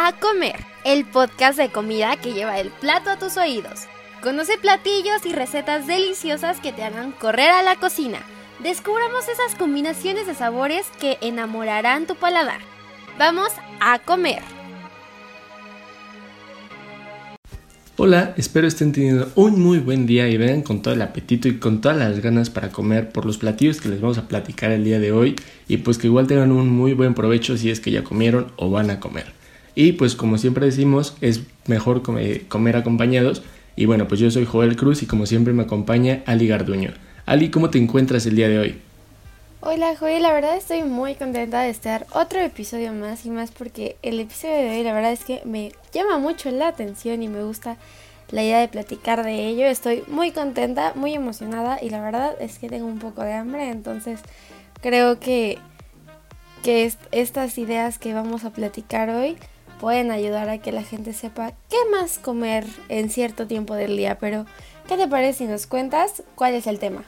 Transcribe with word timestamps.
a 0.00 0.12
Comer, 0.12 0.54
el 0.84 1.04
podcast 1.04 1.58
de 1.58 1.70
comida 1.70 2.16
que 2.18 2.32
lleva 2.32 2.60
el 2.60 2.70
plato 2.70 3.10
a 3.10 3.18
tus 3.18 3.36
oídos. 3.36 3.86
Conoce 4.22 4.56
platillos 4.56 5.26
y 5.26 5.32
recetas 5.32 5.88
deliciosas 5.88 6.60
que 6.60 6.72
te 6.72 6.84
hagan 6.84 7.10
correr 7.10 7.50
a 7.50 7.64
la 7.64 7.74
cocina. 7.74 8.20
Descubramos 8.62 9.28
esas 9.28 9.56
combinaciones 9.58 10.28
de 10.28 10.36
sabores 10.36 10.86
que 11.00 11.18
enamorarán 11.20 12.06
tu 12.06 12.14
paladar. 12.14 12.60
Vamos 13.18 13.48
a 13.80 13.98
comer. 13.98 14.38
Hola, 17.96 18.34
espero 18.36 18.68
estén 18.68 18.92
teniendo 18.92 19.28
un 19.34 19.60
muy 19.60 19.80
buen 19.80 20.06
día 20.06 20.28
y 20.28 20.36
vengan 20.36 20.62
con 20.62 20.80
todo 20.80 20.94
el 20.94 21.02
apetito 21.02 21.48
y 21.48 21.58
con 21.58 21.80
todas 21.80 21.98
las 21.98 22.20
ganas 22.20 22.50
para 22.50 22.70
comer 22.70 23.10
por 23.10 23.26
los 23.26 23.38
platillos 23.38 23.80
que 23.80 23.88
les 23.88 24.00
vamos 24.00 24.18
a 24.18 24.28
platicar 24.28 24.70
el 24.70 24.84
día 24.84 25.00
de 25.00 25.10
hoy 25.10 25.34
y 25.66 25.78
pues 25.78 25.98
que 25.98 26.06
igual 26.06 26.28
tengan 26.28 26.52
un 26.52 26.70
muy 26.70 26.92
buen 26.92 27.14
provecho 27.14 27.56
si 27.56 27.68
es 27.68 27.80
que 27.80 27.90
ya 27.90 28.04
comieron 28.04 28.52
o 28.54 28.70
van 28.70 28.90
a 28.90 29.00
comer. 29.00 29.37
Y 29.80 29.92
pues 29.92 30.16
como 30.16 30.38
siempre 30.38 30.66
decimos, 30.66 31.16
es 31.20 31.42
mejor 31.68 32.02
comer, 32.02 32.76
acompañados 32.76 33.44
y 33.76 33.86
bueno, 33.86 34.08
pues 34.08 34.18
yo 34.18 34.28
soy 34.28 34.44
Joel 34.44 34.74
Cruz 34.74 35.04
y 35.04 35.06
como 35.06 35.24
siempre 35.24 35.52
me 35.52 35.62
acompaña 35.62 36.24
Ali 36.26 36.48
Garduño. 36.48 36.94
Ali, 37.26 37.52
¿cómo 37.52 37.70
te 37.70 37.78
encuentras 37.78 38.26
el 38.26 38.34
día 38.34 38.48
de 38.48 38.58
hoy? 38.58 38.80
Hola 39.60 39.94
Joel, 39.96 40.22
la 40.24 40.32
verdad 40.32 40.56
estoy 40.56 40.82
muy 40.82 41.14
contenta 41.14 41.62
de 41.62 41.70
estar 41.70 42.08
otro 42.12 42.40
episodio 42.40 42.92
más 42.92 43.24
y 43.24 43.30
más 43.30 43.52
porque 43.52 43.94
el 44.02 44.18
episodio 44.18 44.56
de 44.56 44.70
hoy 44.70 44.82
la 44.82 44.92
verdad 44.92 45.12
es 45.12 45.24
que 45.24 45.42
me 45.44 45.70
llama 45.92 46.18
mucho 46.18 46.50
la 46.50 46.66
atención 46.66 47.22
y 47.22 47.28
me 47.28 47.44
gusta 47.44 47.76
la 48.32 48.42
idea 48.42 48.58
de 48.58 48.66
platicar 48.66 49.24
de 49.24 49.46
ello. 49.46 49.66
Estoy 49.66 50.02
muy 50.08 50.32
contenta, 50.32 50.92
muy 50.96 51.14
emocionada 51.14 51.78
y 51.80 51.90
la 51.90 52.00
verdad 52.00 52.34
es 52.40 52.58
que 52.58 52.68
tengo 52.68 52.88
un 52.88 52.98
poco 52.98 53.22
de 53.22 53.34
hambre, 53.34 53.68
entonces 53.68 54.18
creo 54.82 55.20
que, 55.20 55.58
que 56.64 56.92
estas 57.12 57.58
ideas 57.58 58.00
que 58.00 58.12
vamos 58.12 58.44
a 58.44 58.50
platicar 58.50 59.10
hoy 59.10 59.36
pueden 59.80 60.10
ayudar 60.10 60.48
a 60.48 60.58
que 60.58 60.72
la 60.72 60.82
gente 60.82 61.12
sepa 61.12 61.52
qué 61.70 61.76
más 61.90 62.18
comer 62.18 62.64
en 62.88 63.10
cierto 63.10 63.46
tiempo 63.46 63.74
del 63.74 63.96
día. 63.96 64.18
Pero, 64.18 64.46
¿qué 64.88 64.96
te 64.96 65.08
parece 65.08 65.38
si 65.38 65.44
nos 65.46 65.66
cuentas 65.66 66.22
cuál 66.34 66.54
es 66.54 66.66
el 66.66 66.78
tema? 66.78 67.04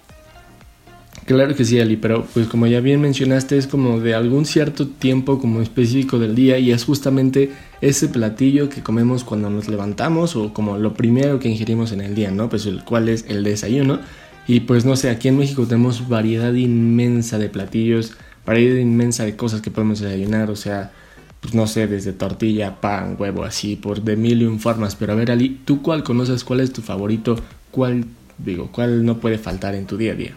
Claro 1.27 1.55
que 1.55 1.65
sí, 1.65 1.79
Ali, 1.79 1.97
pero 1.97 2.25
pues 2.35 2.49
como 2.49 2.67
ya 2.67 2.81
bien 2.81 3.01
mencionaste, 3.01 3.57
es 3.57 3.67
como 3.67 4.01
de 4.01 4.15
algún 4.15 4.47
cierto 4.47 4.89
tiempo 4.89 5.39
como 5.39 5.61
específico 5.61 6.19
del 6.19 6.35
día 6.35 6.59
y 6.59 6.73
es 6.73 6.85
justamente 6.85 7.53
ese 7.81 8.09
platillo 8.09 8.69
que 8.69 8.83
comemos 8.83 9.23
cuando 9.23 9.49
nos 9.49 9.69
levantamos 9.69 10.35
o 10.35 10.53
como 10.53 10.79
lo 10.79 10.95
primero 10.95 11.39
que 11.39 11.49
ingerimos 11.49 11.93
en 11.93 12.01
el 12.01 12.15
día, 12.15 12.31
¿no? 12.31 12.49
Pues 12.49 12.67
el 12.67 12.85
cual 12.85 13.09
es 13.09 13.27
el 13.29 13.45
desayuno. 13.45 14.01
Y 14.49 14.61
pues 14.61 14.85
no 14.85 14.97
sé, 14.97 15.11
aquí 15.11 15.29
en 15.29 15.39
México 15.39 15.67
tenemos 15.67 16.09
variedad 16.09 16.53
inmensa 16.55 17.39
de 17.39 17.49
platillos, 17.49 18.17
variedad 18.45 18.79
inmensa 18.79 19.25
de 19.25 19.37
cosas 19.37 19.61
que 19.61 19.71
podemos 19.71 20.01
desayunar, 20.01 20.51
o 20.51 20.57
sea, 20.57 20.91
pues 21.41 21.55
no 21.55 21.67
sé, 21.67 21.87
desde 21.87 22.13
tortilla, 22.13 22.81
pan, 22.81 23.17
huevo, 23.19 23.45
así, 23.45 23.77
por 23.77 24.03
de 24.03 24.17
mil 24.17 24.43
y 24.43 24.45
un 24.45 24.61
formas. 24.61 24.97
Pero 24.97 25.13
a 25.13 25.17
ver, 25.17 25.31
Ali, 25.31 25.61
¿tú 25.65 25.83
cuál 25.83 26.05
conoces? 26.05 26.45
¿Cuál 26.45 26.61
es 26.61 26.73
tu 26.73 26.83
favorito? 26.83 27.37
¿Cuál, 27.71 28.05
digo, 28.39 28.71
cuál 28.73 29.05
no 29.05 29.19
puede 29.19 29.39
faltar 29.39 29.75
en 29.75 29.87
tu 29.87 29.97
día 29.97 30.13
a 30.13 30.17
día? 30.17 30.37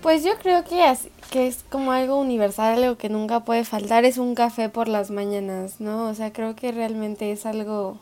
Pues 0.00 0.22
yo 0.22 0.32
creo 0.42 0.64
que, 0.64 0.90
es, 0.90 1.08
que 1.30 1.46
es 1.46 1.64
como 1.70 1.92
algo 1.92 2.20
universal, 2.20 2.82
algo 2.82 2.98
que 2.98 3.08
nunca 3.08 3.40
puede 3.40 3.64
faltar, 3.64 4.04
es 4.04 4.18
un 4.18 4.34
café 4.34 4.68
por 4.68 4.88
las 4.88 5.10
mañanas, 5.10 5.80
¿no? 5.80 6.08
O 6.08 6.14
sea, 6.14 6.32
creo 6.32 6.54
que 6.54 6.72
realmente 6.72 7.32
es 7.32 7.46
algo 7.46 7.98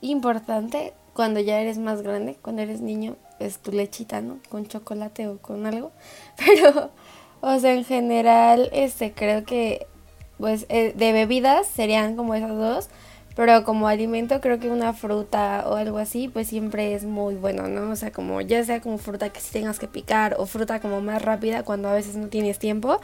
importante 0.00 0.92
cuando 1.12 1.40
ya 1.40 1.60
eres 1.60 1.78
más 1.78 2.02
grande, 2.02 2.36
cuando 2.42 2.62
eres 2.62 2.80
niño, 2.80 3.16
es 3.38 3.58
tu 3.58 3.72
lechita, 3.72 4.20
¿no? 4.20 4.38
Con 4.48 4.66
chocolate 4.66 5.28
o 5.28 5.38
con 5.38 5.66
algo. 5.66 5.92
Pero, 6.36 6.90
o 7.40 7.58
sea, 7.58 7.74
en 7.74 7.84
general, 7.84 8.68
este, 8.72 9.12
creo 9.12 9.44
que, 9.44 9.86
pues, 10.40 10.66
eh, 10.68 10.92
de 10.96 11.12
bebidas 11.12 11.66
serían 11.66 12.16
como 12.16 12.34
esas 12.34 12.56
dos. 12.56 12.88
Pero 13.36 13.64
como 13.64 13.88
alimento 13.88 14.40
creo 14.40 14.58
que 14.58 14.68
una 14.70 14.92
fruta 14.92 15.64
o 15.66 15.76
algo 15.76 15.98
así 15.98 16.28
pues 16.28 16.48
siempre 16.48 16.94
es 16.94 17.04
muy 17.04 17.36
bueno, 17.36 17.68
¿no? 17.68 17.90
O 17.90 17.96
sea, 17.96 18.10
como 18.10 18.40
ya 18.40 18.64
sea 18.64 18.80
como 18.80 18.98
fruta 18.98 19.30
que 19.30 19.40
si 19.40 19.52
tengas 19.52 19.78
que 19.78 19.86
picar 19.86 20.34
o 20.38 20.46
fruta 20.46 20.80
como 20.80 21.00
más 21.00 21.22
rápida 21.22 21.62
cuando 21.62 21.88
a 21.88 21.94
veces 21.94 22.16
no 22.16 22.26
tienes 22.26 22.58
tiempo. 22.58 23.00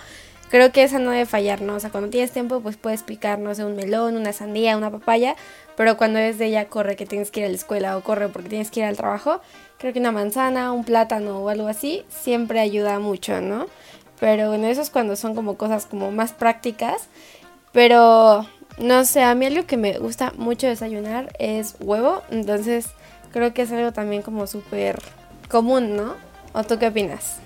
Creo 0.50 0.72
que 0.72 0.82
esa 0.82 0.98
no 0.98 1.10
debe 1.10 1.26
fallar, 1.26 1.60
¿no? 1.60 1.74
O 1.76 1.80
sea, 1.80 1.90
cuando 1.90 2.10
tienes 2.10 2.32
tiempo 2.32 2.60
pues 2.60 2.76
puedes 2.76 3.02
picar, 3.02 3.38
no 3.38 3.54
sé, 3.54 3.64
un 3.64 3.76
melón, 3.76 4.16
una 4.16 4.32
sandía, 4.32 4.76
una 4.76 4.90
papaya. 4.90 5.36
Pero 5.76 5.96
cuando 5.96 6.18
es 6.18 6.38
de 6.38 6.50
ya 6.50 6.66
corre 6.66 6.96
que 6.96 7.06
tienes 7.06 7.30
que 7.30 7.40
ir 7.40 7.46
a 7.46 7.48
la 7.48 7.54
escuela 7.54 7.96
o 7.96 8.02
corre 8.02 8.28
porque 8.28 8.48
tienes 8.48 8.70
que 8.70 8.80
ir 8.80 8.86
al 8.86 8.96
trabajo, 8.96 9.40
creo 9.78 9.92
que 9.92 10.00
una 10.00 10.12
manzana, 10.12 10.72
un 10.72 10.84
plátano 10.84 11.38
o 11.38 11.48
algo 11.48 11.68
así 11.68 12.04
siempre 12.08 12.60
ayuda 12.60 12.98
mucho, 12.98 13.40
¿no? 13.40 13.66
Pero 14.20 14.48
bueno, 14.48 14.66
eso 14.66 14.80
es 14.80 14.90
cuando 14.90 15.16
son 15.16 15.34
como 15.34 15.56
cosas 15.56 15.86
como 15.86 16.10
más 16.10 16.32
prácticas. 16.32 17.08
Pero 17.72 18.46
no 18.78 19.04
sé, 19.04 19.22
a 19.22 19.34
mí 19.34 19.46
algo 19.46 19.66
que 19.66 19.76
me 19.76 19.98
gusta 19.98 20.32
mucho 20.36 20.66
desayunar 20.66 21.32
es 21.38 21.76
huevo, 21.80 22.22
entonces 22.30 22.88
creo 23.32 23.52
que 23.54 23.62
es 23.62 23.72
algo 23.72 23.92
también 23.92 24.22
como 24.22 24.46
súper 24.46 24.98
común, 25.48 25.96
¿no? 25.96 26.14
¿O 26.52 26.64
tú 26.64 26.78
qué 26.78 26.88
opinas? 26.88 27.38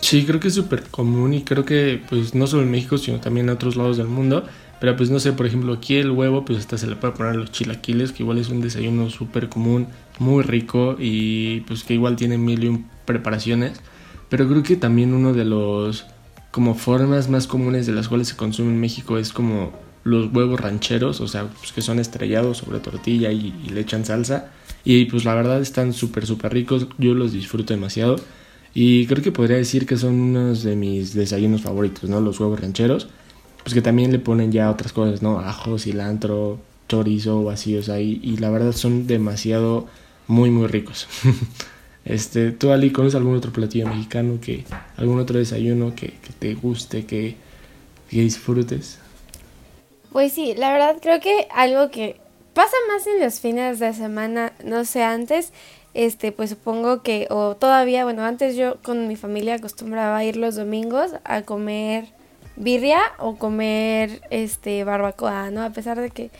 Sí, 0.00 0.24
creo 0.26 0.40
que 0.40 0.48
es 0.48 0.54
súper 0.54 0.84
común 0.84 1.32
y 1.32 1.42
creo 1.42 1.64
que 1.64 2.02
pues 2.08 2.34
no 2.34 2.46
solo 2.46 2.62
en 2.62 2.70
México, 2.70 2.98
sino 2.98 3.20
también 3.20 3.48
en 3.48 3.54
otros 3.54 3.76
lados 3.76 3.96
del 3.96 4.06
mundo. 4.06 4.44
Pero 4.80 4.96
pues 4.96 5.08
no 5.08 5.18
sé, 5.18 5.32
por 5.32 5.46
ejemplo, 5.46 5.72
aquí 5.72 5.96
el 5.96 6.10
huevo 6.10 6.44
pues 6.44 6.58
hasta 6.58 6.76
se 6.76 6.86
le 6.86 6.96
puede 6.96 7.14
poner 7.14 7.36
los 7.36 7.50
chilaquiles, 7.52 8.12
que 8.12 8.22
igual 8.22 8.38
es 8.38 8.50
un 8.50 8.60
desayuno 8.60 9.08
súper 9.08 9.48
común, 9.48 9.86
muy 10.18 10.42
rico 10.42 10.96
y 10.98 11.60
pues 11.60 11.84
que 11.84 11.94
igual 11.94 12.16
tiene 12.16 12.36
mil 12.36 12.64
y 12.64 12.68
un 12.68 12.86
preparaciones. 13.06 13.80
Pero 14.28 14.48
creo 14.48 14.62
que 14.62 14.76
también 14.76 15.12
uno 15.12 15.32
de 15.32 15.44
los 15.44 16.06
como 16.50 16.74
formas 16.74 17.28
más 17.28 17.46
comunes 17.48 17.86
de 17.86 17.92
las 17.92 18.08
cuales 18.08 18.28
se 18.28 18.36
consume 18.36 18.70
en 18.70 18.80
México 18.80 19.18
es 19.18 19.32
como 19.32 19.72
los 20.04 20.32
huevos 20.32 20.60
rancheros, 20.60 21.20
o 21.20 21.26
sea, 21.26 21.48
pues 21.48 21.72
que 21.72 21.82
son 21.82 21.98
estrellados 21.98 22.58
sobre 22.58 22.78
tortilla 22.78 23.32
y, 23.32 23.52
le 23.70 23.80
echan 23.80 24.04
salsa. 24.04 24.50
Y 24.84 25.06
pues 25.06 25.24
la 25.24 25.34
verdad 25.34 25.60
están 25.60 25.92
súper, 25.92 26.26
súper 26.26 26.52
ricos, 26.52 26.86
yo 26.98 27.14
los 27.14 27.32
disfruto 27.32 27.74
demasiado. 27.74 28.16
Y 28.74 29.06
creo 29.06 29.22
que 29.22 29.32
podría 29.32 29.56
decir 29.56 29.86
que 29.86 29.96
son 29.96 30.14
unos 30.14 30.62
de 30.62 30.76
mis 30.76 31.14
desayunos 31.14 31.62
favoritos, 31.62 32.10
¿no? 32.10 32.20
Los 32.20 32.38
huevos 32.38 32.60
rancheros. 32.60 33.08
Pues 33.62 33.72
que 33.72 33.82
también 33.82 34.12
le 34.12 34.18
ponen 34.18 34.52
ya 34.52 34.70
otras 34.70 34.92
cosas, 34.92 35.22
¿no? 35.22 35.40
Ajo, 35.40 35.78
cilantro, 35.78 36.60
chorizo 36.88 37.40
o 37.40 37.56
sea, 37.56 38.00
y, 38.00 38.36
la 38.36 38.50
verdad 38.50 38.72
son 38.72 39.06
demasiado 39.06 39.86
muy, 40.26 40.50
muy 40.50 40.66
ricos. 40.66 41.08
este, 42.04 42.52
¿Tú, 42.52 42.70
Ali, 42.70 42.92
conoces 42.92 43.14
algún 43.14 43.36
otro 43.36 43.52
platillo 43.52 43.86
mexicano, 43.86 44.38
que 44.40 44.64
algún 44.96 45.18
otro 45.20 45.38
desayuno 45.38 45.94
que, 45.94 46.14
te 46.38 46.54
guste, 46.54 47.06
que, 47.06 47.36
que 48.10 48.20
disfrutes? 48.20 48.98
Pues 50.12 50.32
sí, 50.32 50.54
la 50.56 50.72
verdad 50.72 50.96
creo 51.00 51.20
que 51.20 51.48
algo 51.50 51.90
que 51.90 52.20
pasa 52.52 52.76
más 52.92 53.06
en 53.06 53.20
los 53.20 53.40
fines 53.40 53.78
de 53.78 53.92
semana, 53.94 54.52
no 54.64 54.84
sé, 54.84 55.02
antes, 55.02 55.52
este, 55.94 56.30
pues 56.30 56.50
supongo 56.50 57.02
que, 57.02 57.26
o 57.30 57.56
todavía, 57.56 58.04
bueno, 58.04 58.24
antes 58.24 58.56
yo 58.56 58.76
con 58.82 59.08
mi 59.08 59.16
familia 59.16 59.54
acostumbraba 59.54 60.24
ir 60.24 60.36
los 60.36 60.56
domingos 60.56 61.12
a 61.24 61.42
comer 61.42 62.06
birria 62.56 63.00
o 63.18 63.36
comer, 63.36 64.20
este, 64.30 64.84
barbacoa, 64.84 65.50
¿no? 65.50 65.62
A 65.62 65.70
pesar 65.70 66.00
de 66.00 66.10
que, 66.10 66.30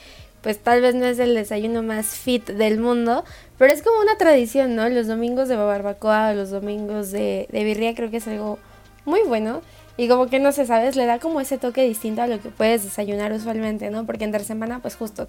pues 0.45 0.59
tal 0.59 0.83
vez 0.83 0.95
no 0.95 1.07
es 1.07 1.19
el 1.19 1.35
desayuno 1.35 1.83
más 1.83 2.09
fit 2.09 2.51
del 2.51 2.79
mundo, 2.79 3.25
pero 3.57 3.73
es 3.73 3.83
como 3.83 3.99
una 4.03 4.19
tradición, 4.19 4.77
¿no? 4.77 4.87
Los 4.91 5.07
domingos 5.07 5.49
de 5.49 5.57
barbacoa 5.57 6.35
los 6.35 6.51
domingos 6.51 7.11
de, 7.11 7.49
de 7.51 7.65
birria 7.65 7.95
creo 7.95 8.11
que 8.11 8.19
es 8.19 8.29
algo 8.29 8.59
muy 9.07 9.23
bueno. 9.23 9.63
Y 9.97 10.07
como 10.07 10.27
que 10.27 10.41
no 10.41 10.53
sé, 10.53 10.67
¿sabes? 10.67 10.97
Le 10.97 11.07
da 11.07 11.19
como 11.19 11.41
ese 11.41 11.57
toque 11.57 11.83
distinto 11.83 12.21
a 12.21 12.27
lo 12.27 12.41
que 12.41 12.51
puedes 12.51 12.85
desayunar 12.85 13.33
usualmente, 13.33 13.89
¿no? 13.89 14.05
Porque 14.05 14.25
entre 14.25 14.45
semana, 14.45 14.81
pues 14.81 14.97
justo 14.97 15.29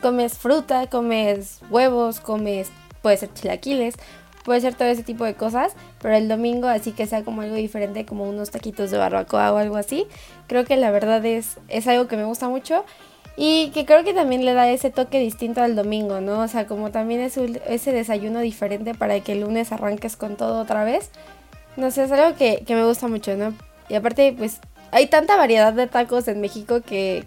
comes 0.00 0.38
fruta, 0.38 0.86
comes 0.86 1.60
huevos, 1.68 2.20
comes, 2.20 2.70
puede 3.02 3.16
ser 3.16 3.32
chilaquiles, 3.34 3.96
puede 4.44 4.60
ser 4.60 4.74
todo 4.74 4.86
ese 4.86 5.02
tipo 5.02 5.24
de 5.24 5.34
cosas, 5.34 5.72
pero 6.00 6.14
el 6.14 6.28
domingo 6.28 6.68
así 6.68 6.92
que 6.92 7.08
sea 7.08 7.24
como 7.24 7.42
algo 7.42 7.56
diferente, 7.56 8.06
como 8.06 8.28
unos 8.28 8.52
taquitos 8.52 8.92
de 8.92 8.98
barbacoa 8.98 9.52
o 9.52 9.56
algo 9.56 9.76
así, 9.76 10.06
creo 10.46 10.64
que 10.64 10.76
la 10.76 10.92
verdad 10.92 11.24
es, 11.24 11.56
es 11.66 11.88
algo 11.88 12.06
que 12.06 12.16
me 12.16 12.24
gusta 12.24 12.48
mucho 12.48 12.84
y 13.36 13.70
que 13.70 13.84
creo 13.84 14.04
que 14.04 14.14
también 14.14 14.44
le 14.44 14.54
da 14.54 14.68
ese 14.70 14.90
toque 14.90 15.18
distinto 15.18 15.60
al 15.60 15.74
domingo, 15.74 16.20
¿no? 16.20 16.40
O 16.40 16.48
sea, 16.48 16.66
como 16.66 16.90
también 16.90 17.20
es 17.20 17.36
ese 17.36 17.92
desayuno 17.92 18.40
diferente 18.40 18.94
para 18.94 19.18
que 19.20 19.32
el 19.32 19.40
lunes 19.40 19.72
arranques 19.72 20.16
con 20.16 20.36
todo 20.36 20.60
otra 20.60 20.84
vez. 20.84 21.10
No 21.76 21.90
sé, 21.90 22.04
es 22.04 22.12
algo 22.12 22.36
que, 22.36 22.62
que 22.64 22.76
me 22.76 22.84
gusta 22.84 23.08
mucho, 23.08 23.34
¿no? 23.36 23.54
Y 23.88 23.94
aparte, 23.94 24.34
pues 24.38 24.60
hay 24.92 25.08
tanta 25.08 25.36
variedad 25.36 25.72
de 25.72 25.88
tacos 25.88 26.28
en 26.28 26.40
México 26.40 26.80
que, 26.80 27.24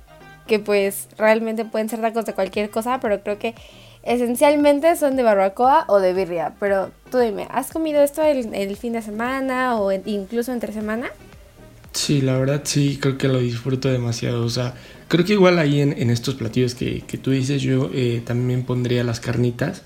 que 0.48 0.60
pues 0.60 1.10
realmente 1.18 1.66
pueden 1.66 1.90
ser 1.90 2.00
tacos 2.00 2.26
de 2.26 2.34
cualquier 2.34 2.70
cosa, 2.70 3.00
pero 3.02 3.22
creo 3.22 3.38
que 3.38 3.54
esencialmente 4.04 4.96
son 4.96 5.18
de 5.18 5.24
barbacoa 5.24 5.84
o 5.90 6.00
de 6.00 6.14
birria. 6.14 6.54
Pero 6.62 6.92
tú 7.12 7.20
dime, 7.20 7.48
¿has 7.52 7.72
comido 7.72 8.02
esto 8.02 8.24
el, 8.24 8.54
el 8.56 8.78
fin 8.78 8.94
de 8.94 9.02
semana 9.02 9.80
o 9.80 9.92
incluso 9.92 10.54
entre 10.54 10.72
semana? 10.72 11.12
Sí, 11.94 12.22
la 12.22 12.38
verdad 12.38 12.62
sí, 12.66 12.98
creo 13.02 13.18
que 13.18 13.28
lo 13.28 13.40
disfruto 13.40 13.90
demasiado. 13.90 14.46
O 14.46 14.50
sea, 14.50 14.76
creo 15.08 15.26
que 15.26 15.34
igual 15.34 15.58
ahí 15.60 15.82
en, 15.82 15.94
en 15.98 16.10
estos 16.10 16.36
platillos 16.36 16.76
que, 16.76 17.02
que, 17.02 17.18
tú 17.18 17.32
dices, 17.32 17.62
yo 17.62 17.90
eh, 17.94 18.22
también 18.26 18.64
pondría 18.66 19.04
las 19.04 19.20
carnitas. 19.20 19.84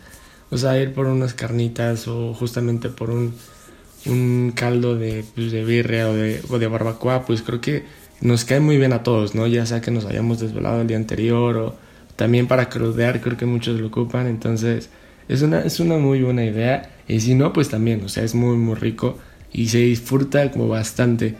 O 0.49 0.57
sea, 0.57 0.77
ir 0.79 0.93
por 0.93 1.07
unas 1.07 1.33
carnitas 1.33 2.07
o 2.07 2.33
justamente 2.33 2.89
por 2.89 3.09
un 3.11 3.33
un 4.05 4.53
caldo 4.55 4.97
de, 4.97 5.23
pues, 5.35 5.51
de 5.51 5.63
birria 5.63 6.09
o 6.09 6.13
de, 6.13 6.41
o 6.49 6.59
de 6.59 6.67
barbacoa, 6.67 7.25
pues 7.25 7.41
creo 7.41 7.61
que 7.61 7.85
nos 8.21 8.45
cae 8.45 8.59
muy 8.59 8.77
bien 8.77 8.93
a 8.93 9.03
todos, 9.03 9.35
¿no? 9.35 9.47
Ya 9.47 9.65
sea 9.65 9.81
que 9.81 9.91
nos 9.91 10.05
hayamos 10.05 10.39
desvelado 10.39 10.81
el 10.81 10.87
día 10.87 10.97
anterior 10.97 11.57
o 11.57 11.75
también 12.15 12.47
para 12.47 12.69
crudear, 12.69 13.21
creo 13.21 13.37
que 13.37 13.45
muchos 13.45 13.79
lo 13.79 13.87
ocupan, 13.87 14.27
entonces 14.27 14.89
es 15.27 15.41
una, 15.41 15.61
es 15.61 15.79
una 15.79 15.97
muy 15.97 16.21
buena 16.21 16.45
idea. 16.45 16.91
Y 17.07 17.19
si 17.21 17.35
no, 17.35 17.53
pues 17.53 17.69
también, 17.69 18.03
o 18.03 18.09
sea, 18.09 18.23
es 18.23 18.35
muy, 18.35 18.57
muy 18.57 18.75
rico 18.75 19.17
y 19.51 19.67
se 19.69 19.79
disfruta 19.79 20.51
como 20.51 20.67
bastante. 20.67 21.35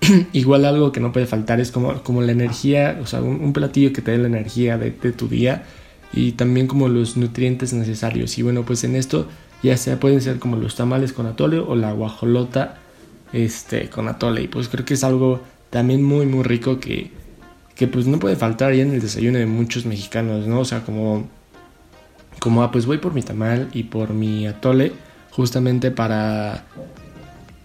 Igual 0.32 0.64
algo 0.64 0.92
que 0.92 1.00
no 1.00 1.12
puede 1.12 1.26
faltar 1.26 1.60
es 1.60 1.70
como, 1.70 2.02
como 2.02 2.22
la 2.22 2.32
energía, 2.32 2.98
o 3.02 3.06
sea, 3.06 3.20
un, 3.20 3.52
platillo 3.52 3.92
que 3.92 4.02
te 4.02 4.12
dé 4.12 4.18
la 4.18 4.28
energía 4.28 4.78
de, 4.78 4.90
tu 4.90 5.28
día 5.28 5.64
y 6.12 6.32
también 6.32 6.66
como 6.66 6.88
los 6.88 7.16
nutrientes 7.16 7.72
necesarios. 7.72 8.38
Y 8.38 8.42
bueno, 8.42 8.64
pues 8.64 8.84
en 8.84 8.96
esto 8.96 9.28
ya 9.62 9.76
sea 9.76 10.00
pueden 10.00 10.20
ser 10.20 10.38
como 10.38 10.56
los 10.56 10.74
tamales 10.74 11.12
con 11.12 11.26
atole 11.26 11.58
o 11.58 11.76
la 11.76 11.92
guajolota 11.92 12.78
este, 13.32 13.90
con 13.90 14.08
atole. 14.08 14.42
Y 14.42 14.48
pues 14.48 14.68
creo 14.68 14.84
que 14.84 14.94
es 14.94 15.04
algo 15.04 15.40
también 15.68 16.02
muy, 16.02 16.26
muy 16.26 16.44
rico 16.44 16.80
que, 16.80 17.10
que 17.74 17.86
pues 17.86 18.06
no 18.06 18.18
puede 18.18 18.36
faltar 18.36 18.74
ya 18.74 18.82
en 18.82 18.92
el 18.92 19.00
desayuno 19.00 19.38
de 19.38 19.46
muchos 19.46 19.84
mexicanos, 19.84 20.46
¿no? 20.46 20.60
O 20.60 20.64
sea, 20.64 20.82
como, 20.82 21.28
como 22.38 22.62
ah, 22.62 22.70
pues 22.70 22.86
voy 22.86 22.98
por 22.98 23.12
mi 23.12 23.22
tamal 23.22 23.68
y 23.72 23.84
por 23.84 24.10
mi 24.10 24.46
atole 24.46 24.92
justamente 25.30 25.90
para 25.90 26.64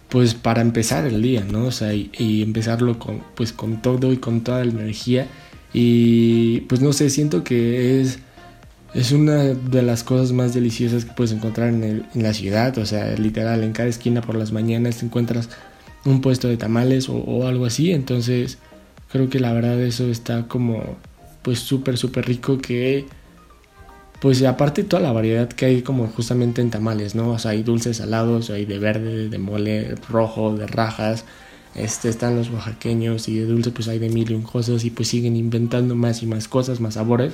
pues 0.09 0.33
para 0.33 0.61
empezar 0.61 1.05
el 1.05 1.21
día, 1.21 1.43
¿no? 1.49 1.65
O 1.65 1.71
sea, 1.71 1.93
y, 1.93 2.41
empezarlo 2.43 2.99
con, 2.99 3.21
pues 3.35 3.53
con 3.53 3.81
todo 3.81 4.13
y 4.13 4.17
con 4.17 4.41
toda 4.41 4.63
la 4.63 4.71
energía. 4.71 5.27
Y 5.73 6.61
pues 6.61 6.81
no 6.81 6.93
sé, 6.93 7.09
siento 7.09 7.43
que 7.43 8.01
es, 8.01 8.19
es 8.93 9.11
una 9.11 9.43
de 9.43 9.81
las 9.81 10.03
cosas 10.03 10.31
más 10.31 10.53
deliciosas 10.53 11.05
que 11.05 11.11
puedes 11.11 11.33
encontrar 11.33 11.69
en 11.69 12.05
la 12.13 12.33
ciudad. 12.33 12.77
O 12.77 12.85
sea, 12.85 13.15
literal, 13.17 13.63
en 13.63 13.73
cada 13.73 13.89
esquina 13.89 14.21
por 14.21 14.35
las 14.35 14.51
mañanas 14.51 14.97
te 14.97 15.05
encuentras 15.05 15.49
un 16.05 16.21
puesto 16.21 16.47
de 16.47 16.57
tamales 16.57 17.09
o, 17.09 17.15
o 17.15 17.47
algo 17.47 17.65
así. 17.65 17.91
Entonces, 17.91 18.57
creo 19.11 19.29
que 19.29 19.39
la 19.39 19.53
verdad 19.53 19.81
eso 19.81 20.05
está 20.09 20.47
como, 20.47 20.97
pues 21.41 21.59
súper, 21.59 21.97
súper 21.97 22.25
rico 22.25 22.57
que 22.59 23.05
pues 24.19 24.41
aparte 24.43 24.83
toda 24.83 25.01
la 25.01 25.11
variedad 25.11 25.49
que 25.49 25.65
hay 25.65 25.81
como 25.81 26.07
justamente 26.07 26.61
en 26.61 26.71
tamales, 26.71 27.15
¿no? 27.15 27.31
O 27.31 27.39
sea, 27.39 27.51
hay 27.51 27.63
dulces 27.63 27.97
salados, 27.97 28.49
hay 28.49 28.65
de 28.65 28.79
verde, 28.79 29.29
de 29.29 29.37
mole 29.37 29.95
rojo, 30.09 30.55
de 30.55 30.67
rajas, 30.67 31.25
este, 31.75 32.09
están 32.09 32.35
los 32.37 32.49
oaxaqueños 32.49 33.27
y 33.27 33.37
de 33.39 33.45
dulce 33.45 33.71
pues 33.71 33.87
hay 33.89 33.99
de 33.99 34.09
mil 34.09 34.31
y 34.31 34.33
un 34.35 34.43
cosas 34.43 34.85
y 34.85 34.91
pues 34.91 35.09
siguen 35.09 35.35
inventando 35.35 35.95
más 35.95 36.23
y 36.23 36.27
más 36.27 36.47
cosas, 36.47 36.79
más 36.79 36.95
sabores. 36.95 37.33